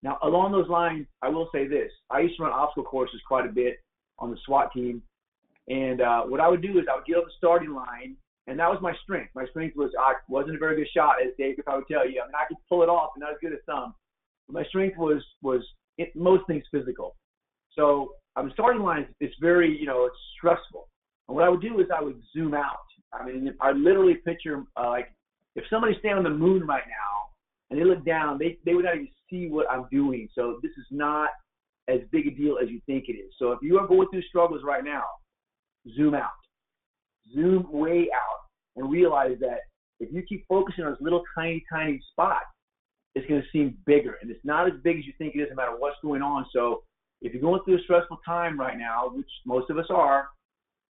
[0.04, 3.46] Now, along those lines, I will say this: I used to run obstacle courses quite
[3.46, 3.78] a bit
[4.20, 5.02] on the SWAT team,
[5.68, 8.16] and uh, what I would do is I would get on the starting line,
[8.48, 9.32] and that was my strength.
[9.34, 12.22] My strength was I wasn't a very good shot, as Dave I would tell you.
[12.22, 13.96] I mean, I could pull it off, and not as good as some.
[14.48, 15.62] But my strength was was
[15.98, 17.16] it, most things physical.
[17.74, 20.88] So on the starting line, it's very you know it's stressful.
[21.28, 22.78] And what I would do is I would zoom out.
[23.12, 25.12] I mean, I literally picture uh, like
[25.56, 27.30] if somebody's standing on the moon right now
[27.70, 30.28] and they look down, they they would not even see what I'm doing.
[30.36, 31.30] So this is not
[31.88, 33.32] as big a deal as you think it is.
[33.38, 35.04] So if you are going through struggles right now,
[35.96, 36.32] zoom out,
[37.34, 38.40] zoom way out,
[38.76, 39.60] and realize that
[40.00, 42.42] if you keep focusing on this little tiny, tiny spot,
[43.14, 44.18] it's going to seem bigger.
[44.22, 46.46] And it's not as big as you think it is no matter what's going on.
[46.52, 46.84] So
[47.22, 50.28] if you're going through a stressful time right now, which most of us are,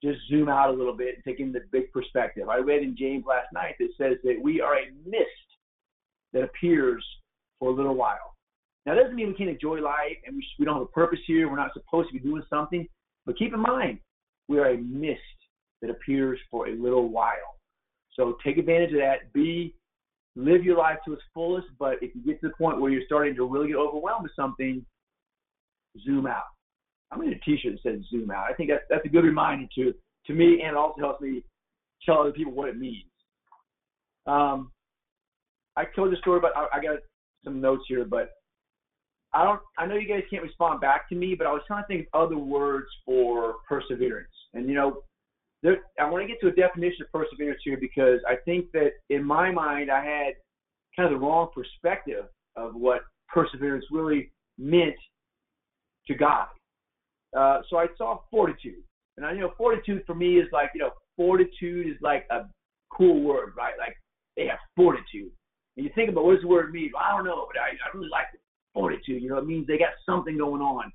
[0.04, 2.48] just zoom out a little bit and take in the big perspective.
[2.48, 5.28] I read in James last night that says that we are a mist
[6.32, 7.04] that appears
[7.58, 8.34] for a little while.
[8.84, 11.20] Now, that doesn't mean we can't enjoy life and we, we don't have a purpose
[11.26, 11.48] here.
[11.48, 12.86] We're not supposed to be doing something.
[13.24, 14.00] But keep in mind,
[14.48, 15.20] we are a mist
[15.80, 17.58] that appears for a little while.
[18.12, 19.32] So take advantage of that.
[19.32, 19.74] Be
[20.36, 21.68] live your life to its fullest.
[21.78, 24.32] But if you get to the point where you're starting to really get overwhelmed with
[24.36, 24.84] something,
[26.04, 26.53] zoom out.
[27.14, 28.46] I'm going to t-shirt that says zoom out.
[28.50, 29.94] I think that's that's a good reminder to
[30.26, 31.44] to me, and it also helps me
[32.04, 33.04] tell other people what it means.
[34.26, 34.72] Um,
[35.76, 36.98] I told the story, but I, I got
[37.44, 38.30] some notes here, but
[39.32, 39.60] I don't.
[39.78, 42.08] I know you guys can't respond back to me, but I was trying to think
[42.12, 44.28] of other words for perseverance.
[44.54, 45.02] And you know,
[45.62, 48.90] there, I want to get to a definition of perseverance here because I think that
[49.10, 50.34] in my mind I had
[50.96, 52.24] kind of the wrong perspective
[52.56, 54.94] of what perseverance really meant
[56.06, 56.46] to God.
[57.36, 58.82] Uh, so I saw fortitude,
[59.16, 62.42] and I you know fortitude for me is like you know fortitude is like a
[62.90, 63.74] cool word, right?
[63.78, 63.96] Like
[64.36, 65.32] they have fortitude.
[65.76, 66.90] And you think about what does the word mean?
[66.94, 68.40] Well, I don't know, but I, I really like it.
[68.72, 70.92] Fortitude, you know, it means they got something going on.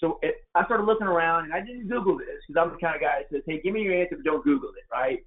[0.00, 2.96] So it, I started looking around, and I didn't Google this because I'm the kind
[2.96, 5.18] of guy that says, "Hey, give me your answer, but don't Google it." Right?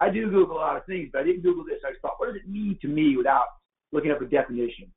[0.00, 1.80] I do Google a lot of things, but I didn't Google this.
[1.86, 3.46] I just thought, what does it mean to me without
[3.92, 4.92] looking up a definition?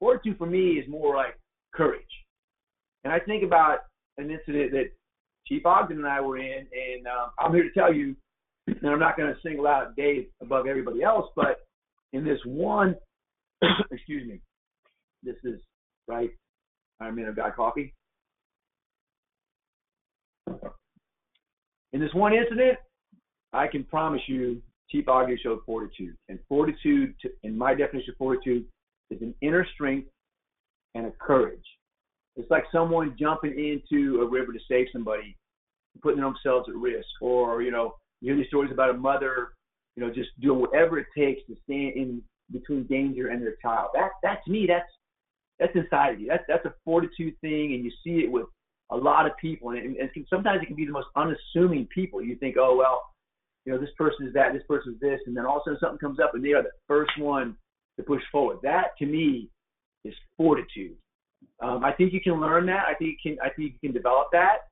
[0.00, 1.38] Fortitude for me is more like
[1.72, 2.02] courage.
[3.04, 3.78] And I think about
[4.18, 4.90] an incident that
[5.46, 8.14] Chief Ogden and I were in, and um, I'm here to tell you,
[8.66, 11.66] and I'm not going to single out Dave above everybody else, but
[12.12, 12.94] in this one,
[13.90, 14.40] excuse me,
[15.22, 15.60] this is
[16.06, 16.30] right.
[17.00, 17.94] I'm in a guy coffee.
[21.92, 22.78] In this one incident,
[23.52, 28.16] I can promise you, Chief Ogden showed fortitude, and fortitude, to, in my definition of
[28.16, 28.64] fortitude,
[29.10, 30.08] is an inner strength
[30.94, 31.64] and a courage.
[32.40, 35.36] It's like someone jumping into a river to save somebody,
[36.02, 39.50] putting themselves at risk, or you know, you hear these stories about a mother
[39.96, 43.90] you know, just doing whatever it takes to stand in between danger and their child.
[43.94, 44.90] That that to me, that's
[45.58, 46.28] that's inside of you.
[46.28, 48.46] That's that's a fortitude thing, and you see it with
[48.92, 52.22] a lot of people, and, it, and sometimes it can be the most unassuming people.
[52.22, 53.02] You think, oh well,
[53.64, 55.64] you know, this person is that, this person is this, and then all of a
[55.64, 57.56] sudden something comes up, and they are the first one
[57.98, 58.58] to push forward.
[58.62, 59.50] That to me
[60.04, 60.96] is fortitude.
[61.60, 62.84] Um, I think you can learn that.
[62.88, 63.38] I think you can.
[63.40, 64.70] I think you can develop that.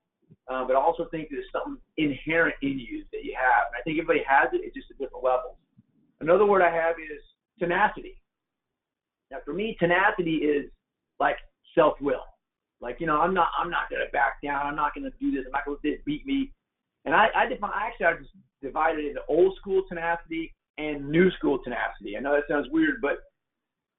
[0.49, 3.69] Uh, but I also think there's something inherent in you that you have.
[3.69, 5.57] And I think everybody has it, it's just at different levels.
[6.21, 7.21] Another word I have is
[7.59, 8.21] tenacity.
[9.31, 10.71] Now, for me, tenacity is
[11.21, 11.37] like
[11.75, 12.25] self-will.
[12.81, 14.67] Like, you know, I'm not, I'm not gonna back down.
[14.67, 15.45] I'm not gonna do this.
[15.47, 16.53] I'm not gonna let this beat me.
[17.05, 18.31] And I, I define, actually, I just
[18.63, 22.17] divided it into old school tenacity and new school tenacity.
[22.17, 23.19] I know that sounds weird, but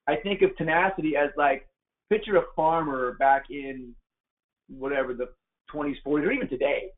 [0.07, 1.67] I think of tenacity as like,
[2.09, 3.93] picture a farmer back in
[4.67, 5.29] whatever the
[5.73, 6.89] 20s, 40s, or even today,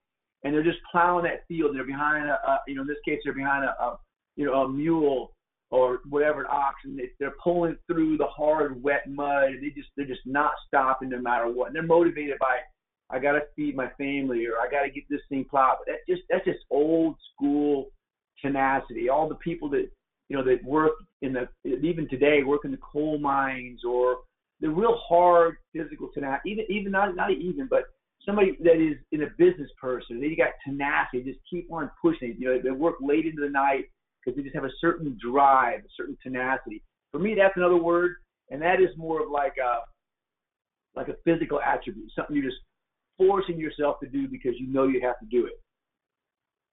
[0.44, 1.72] and they're just plowing that field.
[1.72, 3.98] And they're behind a, a you know, in this case, they're behind a, a,
[4.36, 5.34] you know, a mule
[5.70, 6.96] or whatever an oxen.
[6.98, 9.50] They, they're pulling through the hard, wet mud.
[9.62, 11.68] They just they're just not stopping no matter what.
[11.68, 12.58] And they're motivated by
[13.10, 15.78] I got to feed my family or I got to get this thing plowed.
[15.80, 17.88] But that just that's just old school
[18.42, 19.10] tenacity.
[19.10, 19.90] All the people that
[20.30, 24.20] you know that work in the even today work in the coal mines or
[24.62, 26.52] the real hard physical tenacity.
[26.52, 27.84] Even even not not even, but
[28.26, 30.22] somebody that is in a business person.
[30.22, 31.24] They got tenacity.
[31.24, 32.36] Just keep on pushing.
[32.38, 33.86] You know they work late into the night
[34.24, 36.84] because they just have a certain drive, a certain tenacity.
[37.12, 38.16] For me, that's another word,
[38.50, 39.80] and that is more of like a
[40.96, 42.62] like a physical attribute, something you're just
[43.18, 45.54] forcing yourself to do because you know you have to do it.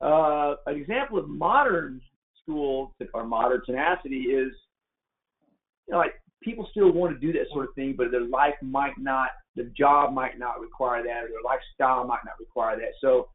[0.01, 2.01] Uh, an example of modern
[2.42, 4.53] school or modern tenacity is,
[5.87, 8.55] you know, like people still want to do that sort of thing, but their life
[8.62, 12.92] might not, their job might not require that, or their lifestyle might not require that.
[13.01, 13.29] So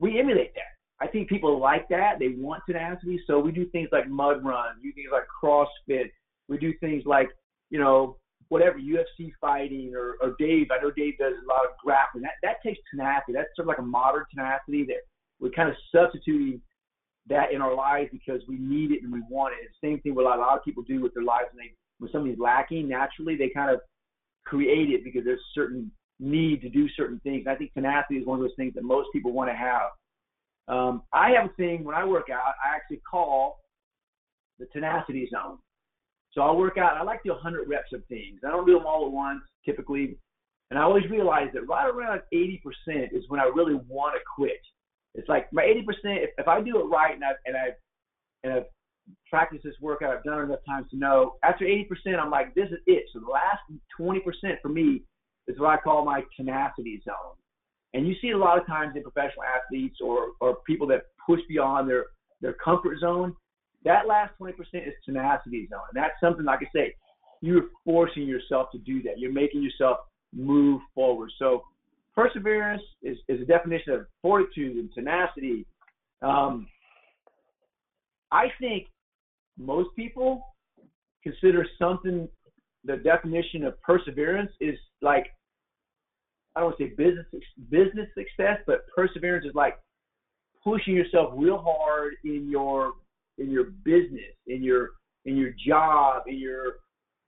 [0.00, 0.74] we emulate that.
[1.00, 2.18] I think people like that.
[2.18, 3.20] They want tenacity.
[3.26, 6.10] So we do things like mud run, we do things like CrossFit.
[6.48, 7.28] We do things like,
[7.70, 8.18] you know,
[8.48, 10.68] whatever UFC fighting or, or Dave.
[10.70, 12.22] I know Dave does a lot of grappling.
[12.22, 13.32] That that takes tenacity.
[13.32, 15.00] That's sort of like a modern tenacity that
[15.40, 16.60] we're kind of substituting
[17.28, 19.64] that in our lives because we need it and we want it.
[19.64, 22.10] It's the same thing a lot of people do with their lives when they when
[22.10, 23.80] somebody's lacking naturally, they kind of
[24.44, 27.44] create it because there's a certain need to do certain things.
[27.46, 29.90] And I think tenacity is one of those things that most people want to have.
[30.66, 33.60] Um, I have a thing when I work out, I actually call
[34.58, 35.58] the tenacity zone.
[36.32, 36.96] So I'll work out.
[36.96, 38.40] I like to do 100 reps of things.
[38.46, 40.16] I don't do them all at once typically.
[40.70, 42.60] And I always realize that right around 80%
[43.12, 44.60] is when I really want to quit.
[45.14, 45.84] It's like my 80%.
[46.04, 47.66] If, if I do it right and I and I
[48.42, 48.64] and I've
[49.28, 51.34] practiced this workout, I've done it enough times to know.
[51.42, 53.04] After 80%, I'm like, this is it.
[53.12, 53.60] So the last
[53.98, 54.20] 20%
[54.62, 55.02] for me
[55.46, 57.36] is what I call my tenacity zone.
[57.92, 61.40] And you see a lot of times in professional athletes or or people that push
[61.48, 62.06] beyond their
[62.40, 63.34] their comfort zone.
[63.84, 65.80] That last 20% is tenacity zone.
[65.92, 66.94] And that's something, like I say,
[67.40, 69.18] you're forcing yourself to do that.
[69.18, 69.98] You're making yourself
[70.32, 71.30] move forward.
[71.38, 71.64] So
[72.14, 75.66] perseverance is, is a definition of fortitude and tenacity.
[76.22, 76.66] Um,
[78.32, 78.86] I think
[79.58, 80.42] most people
[81.22, 82.28] consider something
[82.84, 85.26] the definition of perseverance is like
[86.56, 87.26] I don't want to say business
[87.70, 89.74] business success, but perseverance is like
[90.62, 92.92] pushing yourself real hard in your
[93.38, 94.90] in your business, in your
[95.24, 96.74] in your job, in your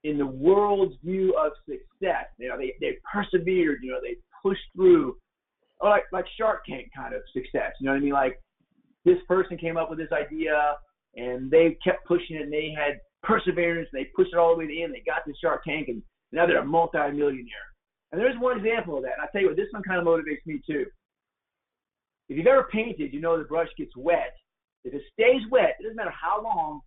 [0.03, 2.25] in the world's view of success.
[2.37, 3.79] You know, they they persevered.
[3.81, 5.17] You know, they pushed through,
[5.81, 7.73] or like like Shark Tank kind of success.
[7.79, 8.13] You know what I mean?
[8.13, 8.39] Like
[9.03, 10.75] this person came up with this idea,
[11.17, 13.89] and they kept pushing it, and they had perseverance.
[13.91, 14.93] And they pushed it all the way to the end.
[14.93, 16.01] They got to Shark Tank, and
[16.31, 17.67] now they're a multi-millionaire.
[18.11, 19.13] And there's one example of that.
[19.19, 20.85] And I tell you what, this one kind of motivates me too.
[22.29, 24.33] If you've ever painted, you know the brush gets wet
[24.87, 26.81] if it stays wet, it doesn't matter how long,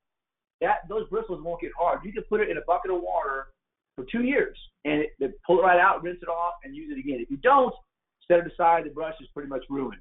[0.61, 2.01] that those bristles won't get hard.
[2.05, 3.49] You can put it in a bucket of water
[3.97, 6.99] for two years and it, pull it right out, rinse it off, and use it
[6.99, 7.21] again.
[7.21, 7.75] If you don't,
[8.29, 8.85] set it aside.
[8.85, 10.01] The brush is pretty much ruined.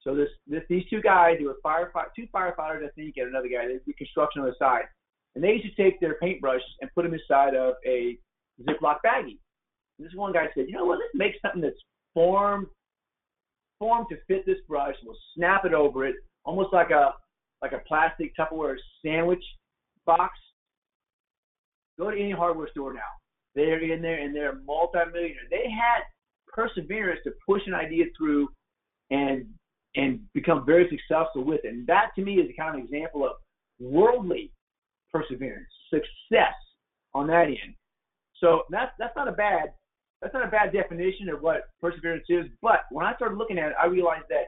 [0.00, 3.48] So this, this these two guys, they were firefight, two firefighters, I think, and another
[3.48, 3.66] guy.
[3.66, 4.84] They did construction on the side,
[5.34, 8.16] and they used to take their paintbrushes and put them inside of a
[8.62, 9.38] Ziploc baggie.
[9.98, 10.98] And this one guy said, you know what?
[10.98, 11.80] Let's make something that's
[12.14, 12.66] formed
[13.78, 14.94] formed to fit this brush.
[15.04, 17.14] We'll snap it over it, almost like a
[17.62, 19.42] like a plastic Tupperware sandwich
[20.06, 20.38] box,
[21.98, 23.00] go to any hardware store now.
[23.54, 25.48] They're in there and they're multi-millionaire.
[25.50, 26.02] They had
[26.46, 28.48] perseverance to push an idea through
[29.10, 29.46] and
[29.98, 31.74] and become very successful with it.
[31.74, 33.32] And that to me is a kind of example of
[33.80, 34.52] worldly
[35.12, 36.54] perseverance, success
[37.14, 37.74] on that end.
[38.40, 39.72] So that's that's not a bad
[40.22, 42.46] that's not a bad definition of what perseverance is.
[42.62, 44.46] But when I started looking at it, I realized that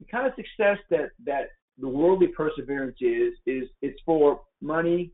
[0.00, 5.12] the kind of success that that the worldly perseverance is is it's for money,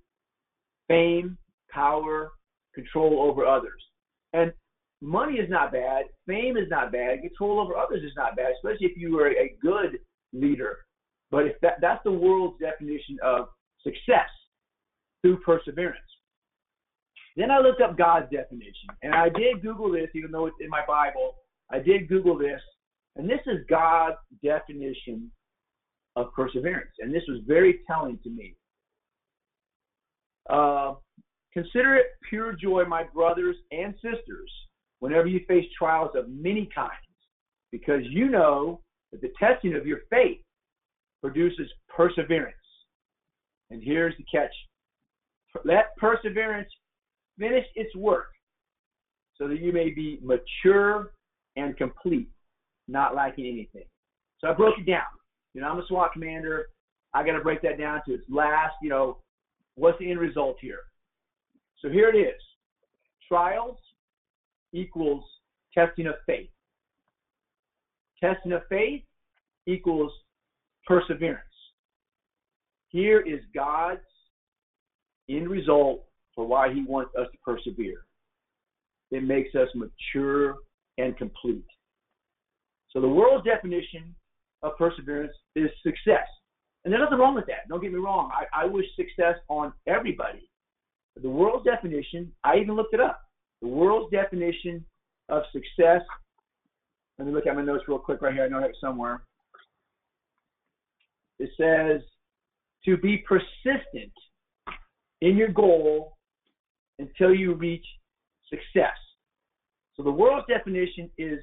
[0.88, 1.36] fame,
[1.70, 2.30] power,
[2.74, 3.82] control over others.
[4.32, 4.52] And
[5.00, 8.86] money is not bad, fame is not bad, control over others is not bad, especially
[8.86, 9.98] if you are a good
[10.32, 10.78] leader.
[11.30, 13.48] But if that, that's the world's definition of
[13.82, 14.28] success
[15.22, 15.98] through perseverance.
[17.36, 20.68] Then I looked up God's definition, and I did Google this, even though it's in
[20.68, 21.36] my Bible.
[21.70, 22.60] I did Google this,
[23.16, 25.30] and this is God's definition
[26.16, 26.90] of perseverance.
[26.98, 28.56] And this was very telling to me.
[30.48, 30.94] Uh,
[31.52, 34.50] consider it pure joy, my brothers and sisters,
[35.00, 36.92] whenever you face trials of many kinds,
[37.72, 38.80] because you know
[39.12, 40.38] that the testing of your faith
[41.22, 42.54] produces perseverance.
[43.70, 44.52] And here's the catch
[45.64, 46.68] let perseverance
[47.38, 48.28] finish its work
[49.36, 51.12] so that you may be mature
[51.56, 52.28] and complete,
[52.88, 53.88] not lacking anything.
[54.38, 55.02] So I broke it down.
[55.54, 56.66] You know, I'm a SWAT commander.
[57.14, 59.18] I got to break that down to its last, you know,
[59.74, 60.78] what's the end result here?
[61.78, 62.40] So here it is.
[63.26, 63.78] Trials
[64.72, 65.24] equals
[65.74, 66.50] testing of faith.
[68.22, 69.02] Testing of faith
[69.66, 70.12] equals
[70.86, 71.40] perseverance.
[72.88, 74.00] Here is God's
[75.28, 76.04] end result
[76.34, 78.04] for why he wants us to persevere.
[79.10, 80.56] It makes us mature
[80.98, 81.64] and complete.
[82.90, 84.14] So the world's definition
[84.62, 86.26] of perseverance is success.
[86.84, 87.68] And there's nothing wrong with that.
[87.68, 88.30] Don't get me wrong.
[88.32, 90.48] I, I wish success on everybody.
[91.20, 93.20] The world's definition, I even looked it up.
[93.62, 94.84] The world's definition
[95.28, 96.02] of success.
[97.18, 98.44] Let me look at my notes real quick right here.
[98.44, 99.22] I know I have it somewhere.
[101.38, 102.02] It says
[102.84, 104.12] to be persistent
[105.20, 106.16] in your goal
[106.98, 107.84] until you reach
[108.48, 108.96] success.
[109.96, 111.40] So the world's definition is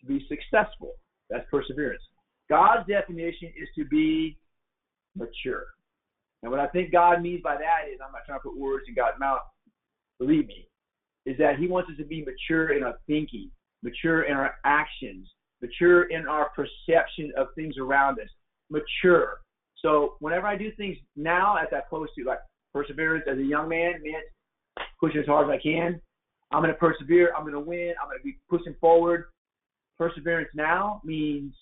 [0.00, 0.92] to be successful.
[1.30, 2.02] That's perseverance.
[2.48, 4.36] God's definition is to be
[5.16, 5.64] mature.
[6.42, 8.84] And what I think God means by that is, I'm not trying to put words
[8.88, 9.40] in God's mouth,
[10.18, 10.68] believe me,
[11.26, 13.50] is that He wants us to be mature in our thinking,
[13.82, 15.28] mature in our actions,
[15.62, 18.28] mature in our perception of things around us,
[18.70, 19.40] mature.
[19.80, 22.38] So whenever I do things now, as opposed to like
[22.72, 24.24] perseverance as a young man meant
[25.00, 26.00] pushing as hard as I can.
[26.52, 27.32] I'm to persevere.
[27.36, 27.94] I'm to win.
[28.02, 29.24] I'm to be pushing forward.
[29.98, 31.54] Perseverance now means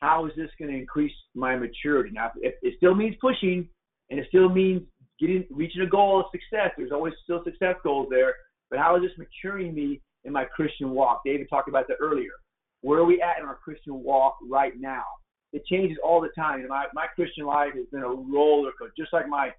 [0.00, 2.10] how is this to increase my maturity?
[2.12, 3.68] Now, if it still means pushing,
[4.10, 4.82] and it still means
[5.18, 6.70] getting reaching a goal of success.
[6.76, 8.34] There's always still success goals there.
[8.72, 11.20] But how is this maturing me in my Christian walk?
[11.26, 12.32] David talked about that earlier.
[12.80, 15.04] Where are we at in our Christian walk right now?
[15.52, 16.66] It changes all the time.
[16.68, 19.50] My my Christian life has been a roller coaster, just like my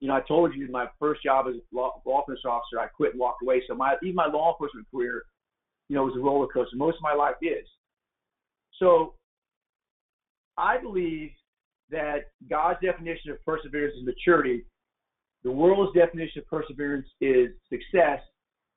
[0.00, 2.86] you know, I told you my first job as a law, law enforcement officer, I
[2.86, 3.62] quit and walked away.
[3.68, 5.22] So my even my law enforcement career,
[5.90, 6.76] you know, was a roller coaster.
[6.76, 7.66] Most of my life is.
[8.78, 9.14] So
[10.56, 11.30] I believe
[11.90, 14.64] that God's definition of perseverance is maturity.
[15.44, 18.20] The world's definition of perseverance is success.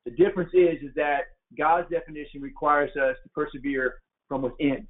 [0.10, 1.22] The difference is is that
[1.58, 3.96] God's definition requires us to persevere
[4.28, 4.88] from within,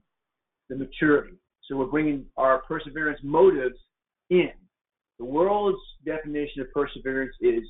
[0.69, 1.37] the maturity.
[1.63, 3.75] So we're bringing our perseverance motives
[4.29, 4.51] in.
[5.17, 7.63] The world's definition of perseverance is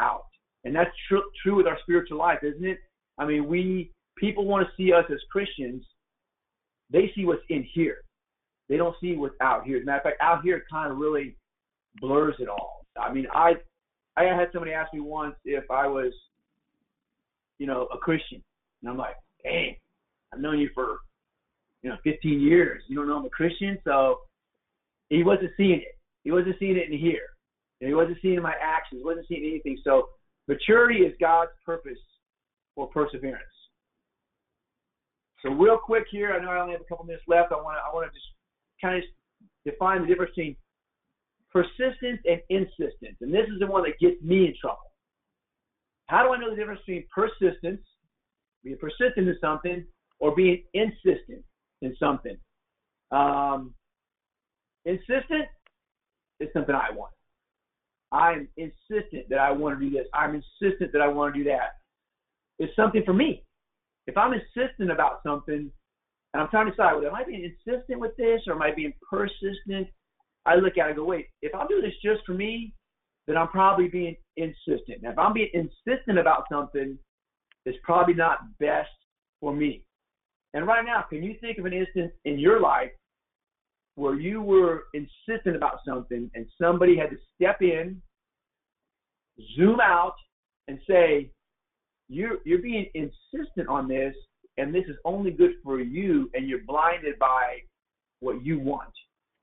[0.00, 0.24] out.
[0.64, 2.78] And that's tr- true with our spiritual life, isn't it?
[3.18, 5.84] I mean, we people want to see us as Christians.
[6.90, 7.98] They see what's in here.
[8.68, 9.76] They don't see what's out here.
[9.78, 11.36] As a matter of fact, out here kind of really
[12.00, 12.86] blurs it all.
[13.00, 13.54] I mean, I
[14.16, 16.12] I had somebody ask me once if I was,
[17.60, 18.42] you know, a Christian,
[18.80, 19.76] and I'm like, dang,
[20.32, 20.96] I've known you for,
[21.82, 22.82] you know, 15 years.
[22.88, 24.20] You don't know I'm a Christian, so
[25.10, 25.98] he wasn't seeing it.
[26.24, 27.28] He wasn't seeing it in here.
[27.80, 29.00] And he wasn't seeing my actions.
[29.00, 29.78] He wasn't seeing anything.
[29.84, 30.08] So
[30.48, 31.98] maturity is God's purpose
[32.74, 33.44] for perseverance.
[35.42, 37.52] So real quick here, I know I only have a couple minutes left.
[37.52, 38.26] I want to I want to just
[38.80, 39.02] kind of
[39.64, 40.56] define the difference between
[41.52, 43.16] persistence and insistence.
[43.20, 44.89] And this is the one that gets me in trouble.
[46.10, 47.80] How do I know the difference between persistence,
[48.64, 49.86] being persistent in something,
[50.18, 51.44] or being insistent
[51.82, 52.36] in something?
[53.12, 53.74] Um,
[54.84, 55.46] insistent
[56.40, 57.12] is something I want.
[58.10, 60.06] I'm insistent that I want to do this.
[60.12, 61.76] I'm insistent that I want to do that.
[62.58, 63.44] It's something for me.
[64.08, 65.70] If I'm insistent about something,
[66.32, 68.72] and I'm trying to decide, well, am I being insistent with this or am I
[68.74, 69.86] being persistent?
[70.44, 72.74] I look at it and go, wait, if I'm doing this just for me,
[73.26, 75.02] then I'm probably being insistent.
[75.02, 76.98] Now, if I'm being insistent about something,
[77.66, 78.90] it's probably not best
[79.40, 79.84] for me.
[80.54, 82.90] And right now, can you think of an instance in your life
[83.94, 88.00] where you were insistent about something and somebody had to step in,
[89.56, 90.14] zoom out,
[90.68, 91.30] and say,
[92.08, 94.14] you're, you're being insistent on this,
[94.56, 97.58] and this is only good for you, and you're blinded by
[98.20, 98.90] what you want.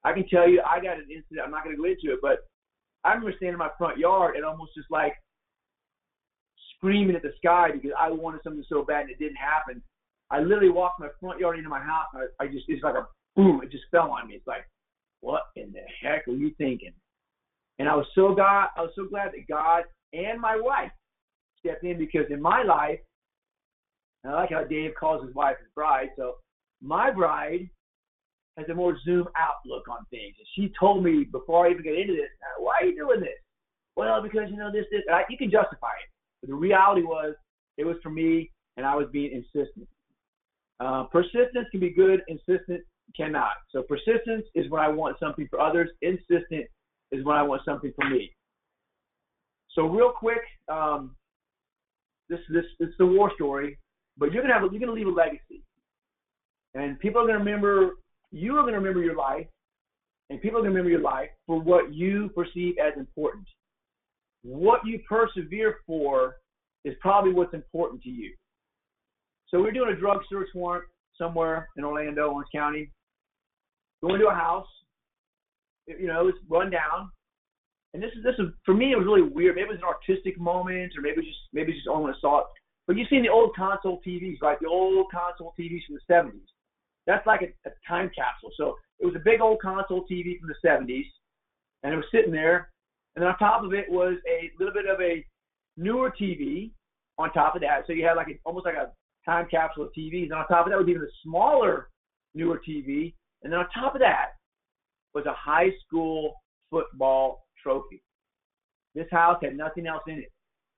[0.04, 2.20] I can tell you, I got an incident, I'm not going to go into it,
[2.22, 2.40] but
[3.08, 5.14] I remember standing in my front yard and almost just like
[6.76, 9.82] screaming at the sky because I wanted something so bad and it didn't happen.
[10.30, 12.08] I literally walked my front yard into my house.
[12.14, 14.34] And I, I just, it's like a boom, it just fell on me.
[14.36, 14.68] It's like,
[15.22, 16.92] what in the heck are you thinking?
[17.80, 19.84] And I was so God, I was so glad that God
[20.14, 20.92] and my wife
[21.60, 23.00] stepped in because in my life,
[24.26, 26.10] I like how Dave calls his wife his bride.
[26.18, 26.36] So
[26.82, 27.70] my bride
[28.58, 30.36] has a more zoom out look on things.
[30.38, 32.30] And she told me before I even get into this,
[32.60, 33.38] why are you doing this?
[33.96, 35.02] Well, because you know this, this.
[35.12, 36.10] I, you can justify it,
[36.42, 37.36] but the reality was
[37.78, 39.88] it was for me, and I was being insistent.
[40.80, 42.22] Uh, persistence can be good.
[42.28, 42.84] Insistent
[43.16, 43.54] cannot.
[43.72, 45.90] So persistence is when I want something for others.
[46.02, 46.66] Insistent
[47.12, 48.32] is when I want something for me.
[49.74, 51.16] So real quick, um,
[52.30, 53.78] this this it's the war story,
[54.18, 55.64] but you're gonna have you're gonna leave a legacy,
[56.76, 57.96] and people are gonna remember
[58.32, 59.48] you are gonna remember your life,
[60.30, 63.48] and people are gonna remember your life for what you perceive as important.
[64.44, 66.38] what you persevere for
[66.86, 68.34] is probably what's important to you.
[69.48, 70.86] So we're doing a drug search warrant
[71.18, 72.92] somewhere in Orlando, Orange County.
[74.02, 74.68] Going to a house,
[75.88, 77.10] you know, it's run down.
[77.94, 79.56] And this is this is for me it was really weird.
[79.56, 82.46] Maybe it was an artistic moment, or maybe just maybe just only saw it.
[82.86, 84.60] But you've seen the old console TVs, right?
[84.62, 86.48] The old console TVs from the 70s.
[87.08, 88.52] That's like a, a time capsule.
[88.56, 91.08] So it was a big old console TV from the 70s,
[91.84, 92.70] and it was sitting there.
[93.16, 95.26] And then on top of it was a little bit of a
[95.78, 96.72] newer TV
[97.18, 97.84] on top of that.
[97.88, 98.92] So you had like a, almost like a
[99.26, 100.26] time capsule of TVs.
[100.26, 101.90] And on top of that was even a smaller,
[102.36, 103.14] newer TV.
[103.42, 104.34] And then on top of that
[105.14, 106.34] was a high school
[106.70, 108.04] football trophy.
[108.94, 110.32] This house had nothing else in it.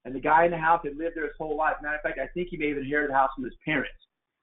[0.05, 1.75] And the guy in the house had lived there his whole life.
[1.81, 3.91] Matter of fact, I think he may have inherited the house from his parents.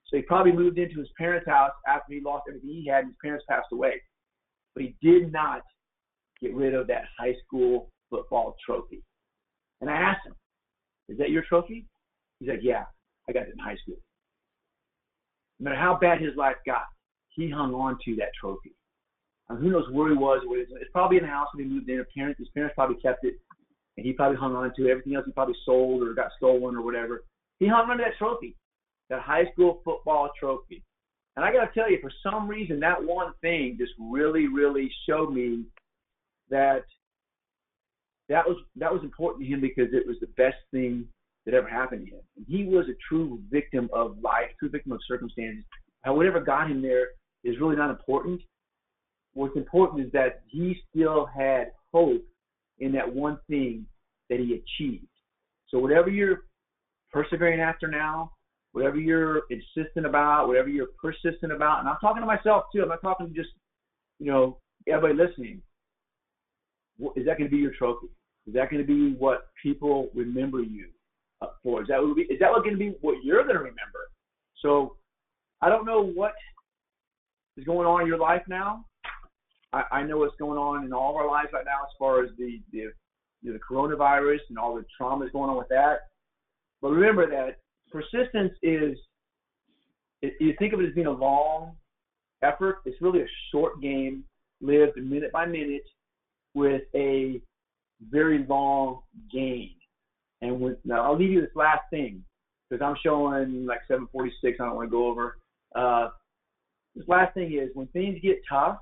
[0.07, 3.09] So he probably moved into his parents' house after he lost everything he had and
[3.09, 4.00] his parents passed away.
[4.74, 5.62] But he did not
[6.40, 9.02] get rid of that high school football trophy.
[9.80, 10.34] And I asked him,
[11.09, 11.86] Is that your trophy?
[12.38, 12.84] He's like, Yeah,
[13.28, 13.96] I got it in high school.
[15.59, 16.84] No matter how bad his life got,
[17.30, 18.74] he hung on to that trophy.
[19.48, 20.42] And who knows where he was?
[20.46, 20.78] Where it was.
[20.80, 21.98] It's probably in the house when he moved in.
[21.98, 23.34] His parents, his parents probably kept it,
[23.96, 24.90] and he probably hung on to it.
[24.90, 27.24] Everything else he probably sold or got stolen or whatever.
[27.59, 28.57] He hung on to that trophy,
[29.11, 30.82] that high school football trophy.
[31.36, 34.90] And I got to tell you, for some reason, that one thing just really, really
[35.09, 35.64] showed me
[36.50, 36.84] that
[38.28, 41.07] that was that was important to him because it was the best thing
[41.44, 42.20] that ever happened to him.
[42.36, 45.64] And he was a true victim of life, true victim of circumstances.
[46.02, 47.09] How whatever got him there
[47.44, 48.40] is really not important.
[49.34, 52.22] What's important is that he still had hope
[52.78, 53.86] in that one thing
[54.28, 55.07] that he achieved.
[55.68, 56.44] So whatever you're
[57.12, 58.32] persevering after now,
[58.77, 62.83] whatever you're insistent about, whatever you're persistent about, and I'm talking to myself too.
[62.83, 63.49] I'm not talking to just,
[64.18, 65.62] you know, everybody listening.
[67.16, 68.09] Is that going to be your trophy?
[68.47, 70.89] Is that going to be what people remember you
[71.41, 71.81] uh, for?
[71.81, 74.11] Is that be, is that going to be what you're going to remember?
[74.61, 74.97] So
[75.62, 76.35] I don't know what
[77.57, 78.85] is going on in your life now.
[79.72, 82.22] I, I know what's going on in all of our lives right now as far
[82.22, 82.93] as the the, you
[83.43, 86.01] know, the coronavirus and all the traumas going on with that.
[86.83, 87.57] But remember that
[87.91, 88.97] persistence is
[90.22, 91.76] you think of it as being a long
[92.43, 92.78] effort.
[92.84, 94.24] It's really a short game
[94.61, 95.84] lived minute by minute
[96.55, 97.41] with a
[98.11, 99.01] very long
[99.32, 99.74] gain.
[100.43, 102.22] And with, now I'll leave you this last thing
[102.68, 104.59] because I'm showing like 746.
[104.61, 105.39] I don't want to go over.
[105.74, 106.09] Uh,
[106.95, 108.78] this last thing is when things get tough,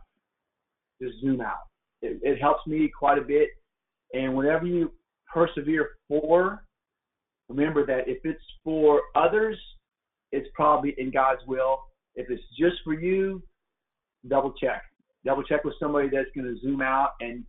[1.02, 1.66] just zoom out.
[2.02, 3.48] It, it helps me quite a bit.
[4.12, 4.92] And whenever you
[5.32, 6.63] persevere for,
[7.48, 9.58] remember that if it's for others,
[10.32, 11.84] it's probably in God's will.
[12.14, 13.42] If it's just for you,
[14.28, 14.82] double check.
[15.24, 17.44] Double check with somebody that's going to zoom out and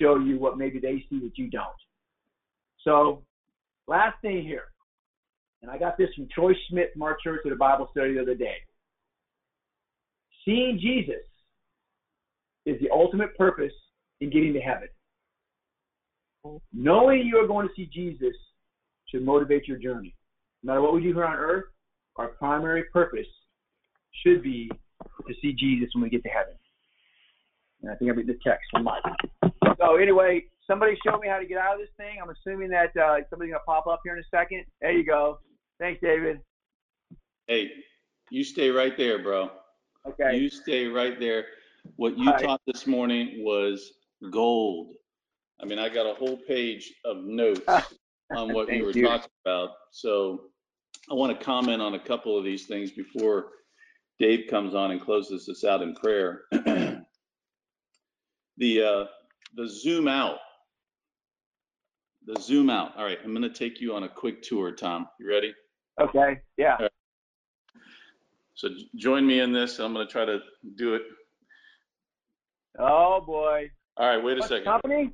[0.00, 1.66] show you what maybe they see that you don't.
[2.82, 3.22] So,
[3.86, 4.64] last thing here,
[5.62, 8.20] and I got this from Troy Schmidt from our church at a Bible study the
[8.20, 8.56] other day.
[10.44, 11.24] Seeing Jesus
[12.66, 13.72] is the ultimate purpose
[14.20, 14.88] in getting to heaven.
[16.74, 18.36] Knowing you are going to see Jesus
[19.06, 20.14] should motivate your journey.
[20.62, 21.64] No matter what we do here on earth,
[22.16, 23.26] our primary purpose
[24.24, 24.70] should be
[25.26, 26.54] to see Jesus when we get to heaven.
[27.82, 29.02] And I think I read the text from Mike.
[29.78, 32.16] So anyway, somebody show me how to get out of this thing.
[32.22, 34.64] I'm assuming that uh, somebody's gonna pop up here in a second.
[34.80, 35.38] There you go.
[35.78, 36.40] Thanks, David.
[37.46, 37.70] Hey,
[38.30, 39.50] you stay right there, bro.
[40.06, 40.36] Okay.
[40.36, 41.46] You stay right there.
[41.96, 43.92] What you taught this morning was
[44.30, 44.92] gold.
[45.60, 47.60] I mean, I got a whole page of notes
[48.30, 49.06] on what you Thank were you.
[49.06, 49.70] talking about.
[49.90, 50.44] So
[51.10, 53.46] I want to comment on a couple of these things before
[54.18, 56.42] Dave comes on and closes us out in prayer.
[56.52, 57.02] the
[58.58, 59.04] uh,
[59.56, 60.38] the zoom out.
[62.26, 62.96] The zoom out.
[62.96, 65.08] All right, I'm going to take you on a quick tour, Tom.
[65.20, 65.54] You ready?
[66.00, 66.40] Okay.
[66.56, 66.78] Yeah.
[68.54, 69.78] So join me in this.
[69.78, 70.38] I'm going to try to
[70.76, 71.02] do it.
[72.78, 73.70] Oh boy.
[73.96, 74.64] All right, wait a second.
[74.64, 75.12] company?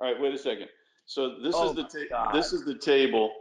[0.00, 0.68] All right, wait a second.
[1.06, 3.32] So this Oh is the ta- this is the table.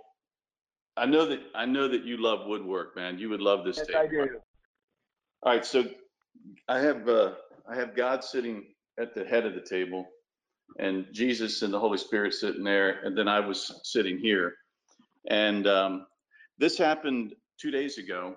[0.97, 3.17] I know that I know that you love woodwork, man.
[3.17, 3.99] You would love this Yes, table.
[3.99, 4.39] I do.
[5.43, 5.85] All right, so
[6.67, 7.33] I have uh,
[7.69, 8.65] I have God sitting
[8.99, 10.05] at the head of the table,
[10.79, 14.55] and Jesus and the Holy Spirit sitting there, and then I was sitting here.
[15.29, 16.05] And um,
[16.57, 18.35] this happened two days ago,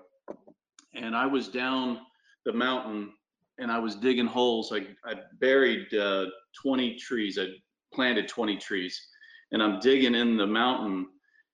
[0.95, 1.99] and I was down
[2.45, 3.11] the mountain
[3.59, 4.71] and I was digging holes.
[4.71, 6.25] I I buried uh,
[6.61, 7.37] 20 trees.
[7.37, 7.47] I
[7.93, 9.07] planted 20 trees,
[9.51, 11.07] and I'm digging in the mountain,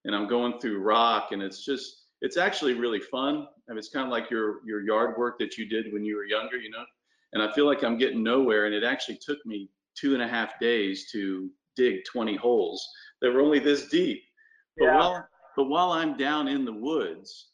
[0.06, 3.48] and I'm going through rock, and it's just it's actually really fun.
[3.70, 6.16] I mean, it's kind of like your your yard work that you did when you
[6.16, 6.86] were younger, you know.
[7.34, 10.28] And I feel like I'm getting nowhere, and it actually took me two and a
[10.28, 12.88] half days to dig 20 holes
[13.22, 14.24] that were only this deep.
[14.78, 14.98] But Yeah.
[14.98, 17.50] while but while I'm down in the woods,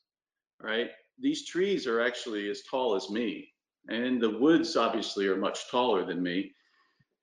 [0.62, 3.54] right, these trees are actually as tall as me.
[3.90, 6.54] And the woods obviously are much taller than me.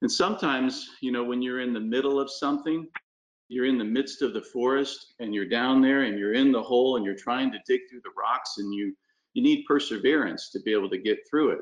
[0.02, 2.86] And sometimes, you know, when you're in the middle of something,
[3.48, 6.62] you're in the midst of the forest and you're down there and you're in the
[6.62, 8.94] hole and you're trying to dig through the rocks and you
[9.34, 11.60] you need perseverance to be able to get through it.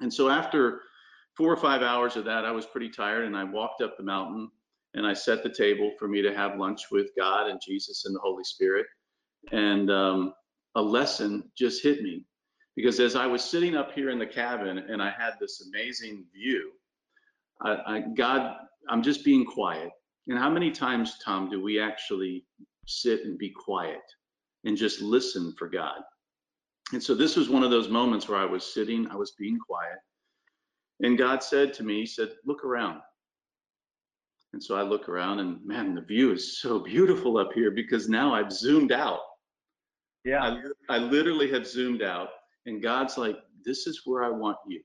[0.00, 0.82] And so after
[1.36, 4.04] four or five hours of that, I was pretty tired and I walked up the
[4.04, 4.48] mountain
[4.94, 8.14] and I set the table for me to have lunch with God and Jesus and
[8.14, 8.86] the Holy Spirit.
[9.50, 10.34] And um,
[10.76, 12.24] a lesson just hit me
[12.76, 16.24] because as I was sitting up here in the cabin and I had this amazing
[16.32, 16.70] view,
[17.62, 18.56] I, I, God,
[18.88, 19.90] I'm just being quiet.
[20.28, 22.44] And how many times, Tom, do we actually
[22.86, 24.02] sit and be quiet
[24.64, 26.00] and just listen for God?
[26.92, 29.58] And so this was one of those moments where I was sitting, I was being
[29.58, 29.98] quiet.
[31.02, 33.00] And God said to me, He said, Look around.
[34.52, 38.08] And so I look around and man, the view is so beautiful up here because
[38.08, 39.20] now I've zoomed out.
[40.24, 40.58] Yeah.
[40.88, 42.28] I, I literally have zoomed out,
[42.66, 44.82] and God's like, This is where I want you.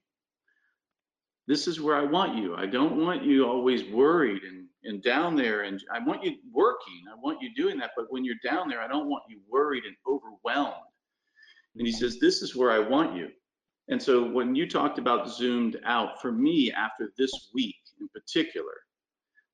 [1.48, 2.56] This is where I want you.
[2.56, 5.64] I don't want you always worried and, and down there.
[5.64, 7.04] And I want you working.
[7.12, 7.92] I want you doing that.
[7.96, 10.84] But when you're down there, I don't want you worried and overwhelmed.
[11.76, 13.30] And he says, This is where I want you.
[13.90, 18.74] And so when you talked about zoomed out, for me, after this week in particular,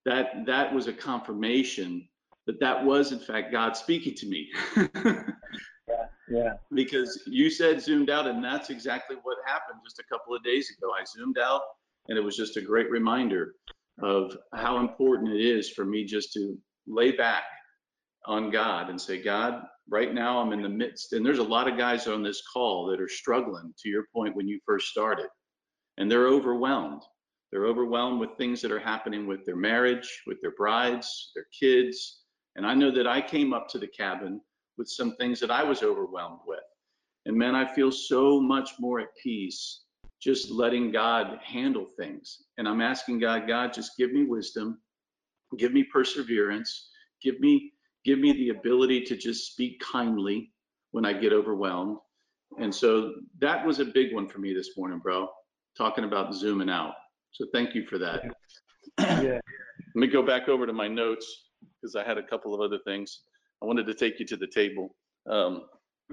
[0.05, 2.07] that that was a confirmation
[2.45, 4.51] that that was in fact God speaking to me.
[5.85, 6.05] Yeah.
[6.29, 6.53] yeah.
[6.73, 10.73] because you said zoomed out and that's exactly what happened just a couple of days
[10.77, 11.61] ago i zoomed out
[12.07, 13.55] and it was just a great reminder
[14.01, 17.43] of how important it is for me just to lay back
[18.25, 21.67] on god and say god right now i'm in the midst and there's a lot
[21.67, 25.27] of guys on this call that are struggling to your point when you first started
[25.97, 27.01] and they're overwhelmed
[27.51, 32.23] they're overwhelmed with things that are happening with their marriage with their brides their kids
[32.55, 34.41] and i know that i came up to the cabin
[34.77, 36.59] with some things that I was overwhelmed with.
[37.25, 39.82] And man, I feel so much more at peace
[40.23, 42.43] just letting God handle things.
[42.57, 44.79] And I'm asking God, God, just give me wisdom,
[45.57, 46.89] give me perseverance,
[47.21, 47.73] give me
[48.05, 50.51] give me the ability to just speak kindly
[50.91, 51.97] when I get overwhelmed.
[52.59, 55.29] And so that was a big one for me this morning, bro.
[55.77, 56.93] Talking about zooming out.
[57.31, 58.23] So thank you for that.
[58.99, 59.39] Yeah.
[59.95, 61.47] Let me go back over to my notes
[61.81, 63.21] because I had a couple of other things.
[63.61, 64.95] I wanted to take you to the table.
[65.29, 65.63] Um,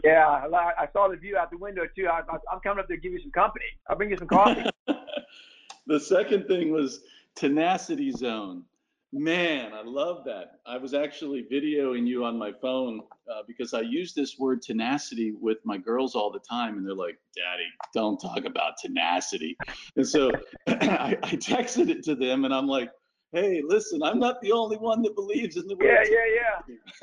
[0.04, 0.26] Yeah.
[0.28, 2.08] I, saw the view out the window too.
[2.08, 2.20] I,
[2.52, 3.66] I'm coming up there to give you some company.
[3.88, 4.64] I'll bring you some coffee.
[5.86, 7.02] the second thing was
[7.34, 8.64] tenacity zone.
[9.12, 10.60] Man, I love that.
[10.66, 15.32] I was actually videoing you on my phone uh, because I use this word tenacity
[15.32, 19.56] with my girls all the time, and they're like, "Daddy, don't talk about tenacity."
[19.96, 20.30] And so
[20.68, 22.90] I, I texted it to them, and I'm like,
[23.32, 26.28] "Hey, listen, I'm not the only one that believes in the word yeah,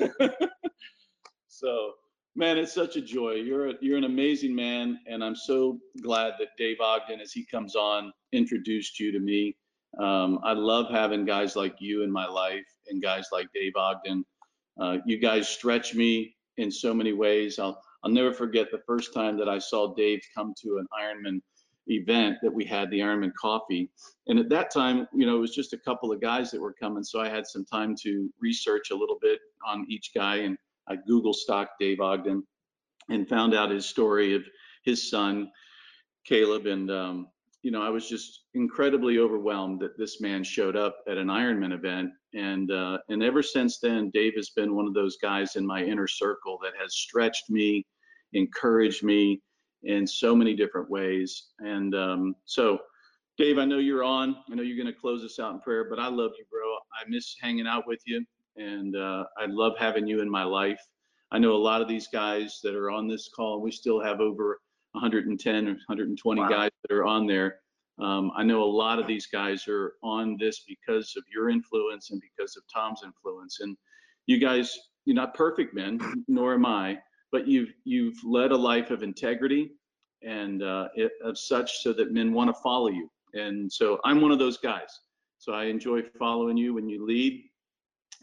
[0.00, 0.46] yeah, yeah.
[1.48, 1.92] so,
[2.38, 3.32] man, it's such a joy.
[3.32, 7.44] You're a, you're an amazing man, and I'm so glad that Dave Ogden, as he
[7.44, 9.56] comes on, introduced you to me.
[9.98, 14.24] Um, I love having guys like you in my life and guys like Dave Ogden.
[14.80, 17.58] Uh, you guys stretch me in so many ways.
[17.58, 21.40] I'll I'll never forget the first time that I saw Dave come to an Ironman
[21.88, 23.90] event that we had, the Ironman Coffee.
[24.28, 26.74] And at that time, you know, it was just a couple of guys that were
[26.80, 30.56] coming, so I had some time to research a little bit on each guy and
[30.88, 32.42] I Google stalked Dave Ogden
[33.08, 34.42] and found out his story of
[34.84, 35.50] his son,
[36.24, 36.66] Caleb.
[36.66, 37.28] And, um,
[37.62, 41.72] you know, I was just incredibly overwhelmed that this man showed up at an Ironman
[41.72, 42.10] event.
[42.34, 45.82] And, uh, and ever since then, Dave has been one of those guys in my
[45.82, 47.86] inner circle that has stretched me,
[48.32, 49.40] encouraged me
[49.84, 51.48] in so many different ways.
[51.60, 52.78] And um, so,
[53.38, 54.36] Dave, I know you're on.
[54.50, 56.60] I know you're going to close us out in prayer, but I love you, bro.
[57.00, 58.24] I miss hanging out with you
[58.58, 60.80] and uh, I love having you in my life.
[61.30, 63.54] I know a lot of these guys that are on this call.
[63.54, 64.60] and We still have over
[64.92, 66.48] 110 or 120 Wow.
[66.48, 67.60] guys that are on there.
[68.00, 72.10] Um, I know a lot of these guys are on this because of your influence
[72.10, 73.58] and because of Tom's influence.
[73.60, 73.76] And
[74.26, 75.98] you guys, you're not perfect men,
[76.28, 76.98] nor am I,
[77.32, 79.72] but you've you've led a life of integrity
[80.22, 83.10] and uh, it, of such so that men want to follow you.
[83.34, 84.88] And so I'm one of those guys.
[85.38, 87.44] So I enjoy following you when you lead.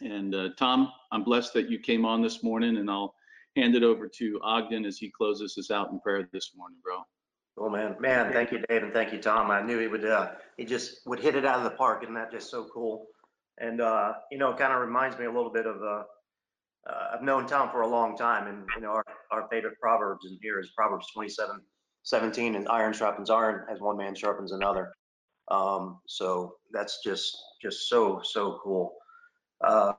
[0.02, 3.16] And uh, Tom, I'm blessed that you came on this morning, and I'll
[3.56, 7.02] hand it over to Ogden as he closes us out in prayer this morning, bro.
[7.58, 9.50] Oh, man, man, thank you, Dave, and thank you, Tom.
[9.50, 12.04] I knew he would, uh, he just would hit it out of the park.
[12.04, 13.08] Isn't that just so cool?
[13.58, 16.04] And, uh, you know, it kind of reminds me a little bit of, uh,
[16.90, 20.26] uh, I've known Tom for a long time and, you know, our, our favorite Proverbs
[20.30, 21.62] in here is Proverbs 27,
[22.04, 24.92] 17, and iron sharpens iron as one man sharpens another.
[25.48, 28.94] Um, so that's just, just so, so cool.
[29.64, 29.94] Uh,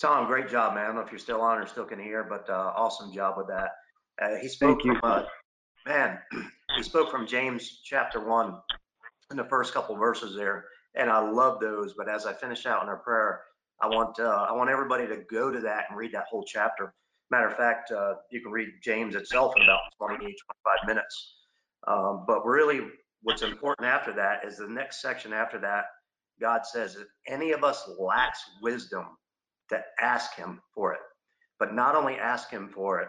[0.00, 0.84] Tom, great job, man.
[0.84, 3.36] I don't know if you're still on or still can hear, but uh, awesome job
[3.38, 3.70] with that.
[4.20, 5.00] Uh, he spoke Thank you.
[5.00, 5.22] from, uh,
[5.86, 6.18] man,
[6.76, 8.58] he spoke from James chapter one
[9.30, 11.94] in the first couple verses there, and I love those.
[11.96, 13.40] But as I finish out in our prayer,
[13.80, 16.94] I want uh, I want everybody to go to that and read that whole chapter.
[17.30, 20.34] Matter of fact, uh, you can read James itself in about 20, 25
[20.86, 21.34] minutes.
[21.88, 22.80] Um, but really,
[23.22, 25.86] what's important after that is the next section after that.
[26.40, 29.06] God says, if any of us lacks wisdom,
[29.70, 31.00] to ask Him for it.
[31.58, 33.08] But not only ask Him for it,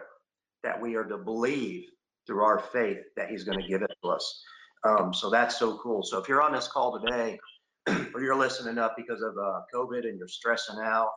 [0.62, 1.84] that we are to believe
[2.26, 4.42] through our faith that He's going to give it to us.
[4.84, 6.02] Um, so that's so cool.
[6.02, 7.38] So if you're on this call today,
[8.14, 11.10] or you're listening up because of uh, COVID and you're stressing out,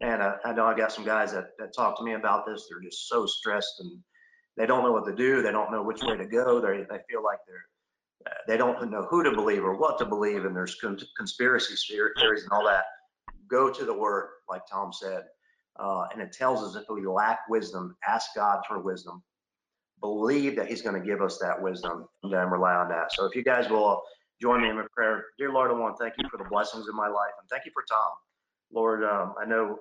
[0.00, 2.66] and uh, I know I got some guys that, that talk to me about this.
[2.68, 3.98] They're just so stressed and
[4.56, 5.42] they don't know what to do.
[5.42, 6.60] They don't know which way to go.
[6.60, 7.66] They they feel like they're
[8.46, 12.42] they don't know who to believe or what to believe, and there's con- conspiracy theories
[12.42, 12.84] and all that.
[13.48, 15.22] Go to the Word, like Tom said,
[15.78, 19.22] uh, and it tells us if we lack wisdom, ask God for wisdom.
[20.00, 23.12] Believe that He's going to give us that wisdom, and then rely on that.
[23.12, 24.02] So if you guys will
[24.40, 26.96] join me in prayer, dear Lord, I want to thank you for the blessings in
[26.96, 28.12] my life, and thank you for Tom.
[28.72, 29.78] Lord, um, I know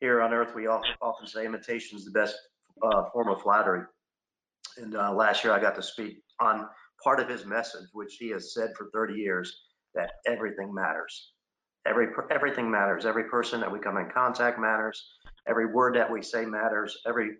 [0.00, 2.36] here on earth we often, often say imitation is the best
[2.82, 3.82] uh, form of flattery.
[4.76, 6.68] And uh, last year I got to speak on
[7.02, 11.32] part of his message, which he has said for 30 years, that everything matters.
[11.86, 13.06] Every everything matters.
[13.06, 15.02] Every person that we come in contact matters.
[15.46, 16.98] Every word that we say matters.
[17.06, 17.30] Every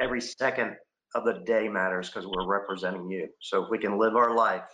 [0.00, 0.74] every second
[1.14, 3.28] of the day matters because we're representing you.
[3.40, 4.68] So if we can live our life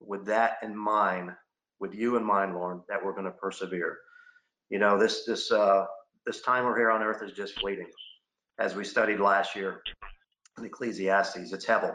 [0.00, 1.30] with that in mind,
[1.78, 3.98] with you in mind, Lord, that we're going to persevere.
[4.70, 5.84] You know, this this uh,
[6.26, 7.88] this time we're here on earth is just fleeting.
[8.58, 9.82] As we studied last year
[10.58, 11.94] in Ecclesiastes, it's hevel.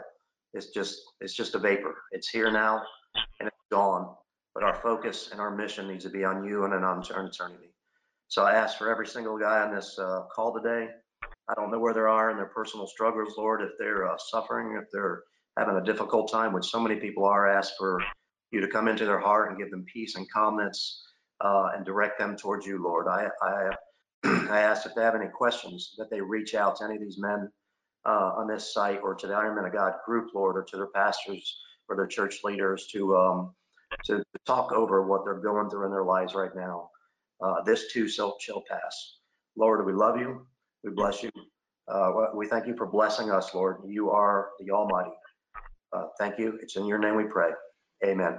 [0.54, 1.94] It's just it's just a vapor.
[2.12, 2.82] It's here now
[3.40, 4.14] and it's gone.
[4.54, 7.74] But our focus and our mission needs to be on you and on eternity.
[8.28, 10.88] So I ask for every single guy on this uh, call today.
[11.48, 14.78] I don't know where they are in their personal struggles, Lord, if they're uh, suffering,
[14.80, 15.22] if they're
[15.56, 18.02] having a difficult time, which so many people are, ask for
[18.50, 21.02] you to come into their heart and give them peace and calmness
[21.40, 23.06] uh, and direct them towards you, Lord.
[23.08, 23.70] I, I,
[24.50, 27.18] I ask if they have any questions that they reach out to any of these
[27.18, 27.50] men
[28.06, 30.76] uh, on this site or to the Iron Men of God group, Lord, or to
[30.76, 33.54] their pastors or their church leaders to um,
[34.04, 36.90] to, to talk over what they're going through in their lives right now.
[37.42, 39.18] Uh, this too shall, shall pass.
[39.56, 40.46] Lord, we love you.
[40.84, 41.30] We bless you.
[41.88, 43.78] Uh, we thank you for blessing us, Lord.
[43.86, 45.10] You are the Almighty.
[45.92, 46.58] Uh, thank you.
[46.62, 47.50] It's in your name we pray.
[48.04, 48.38] Amen.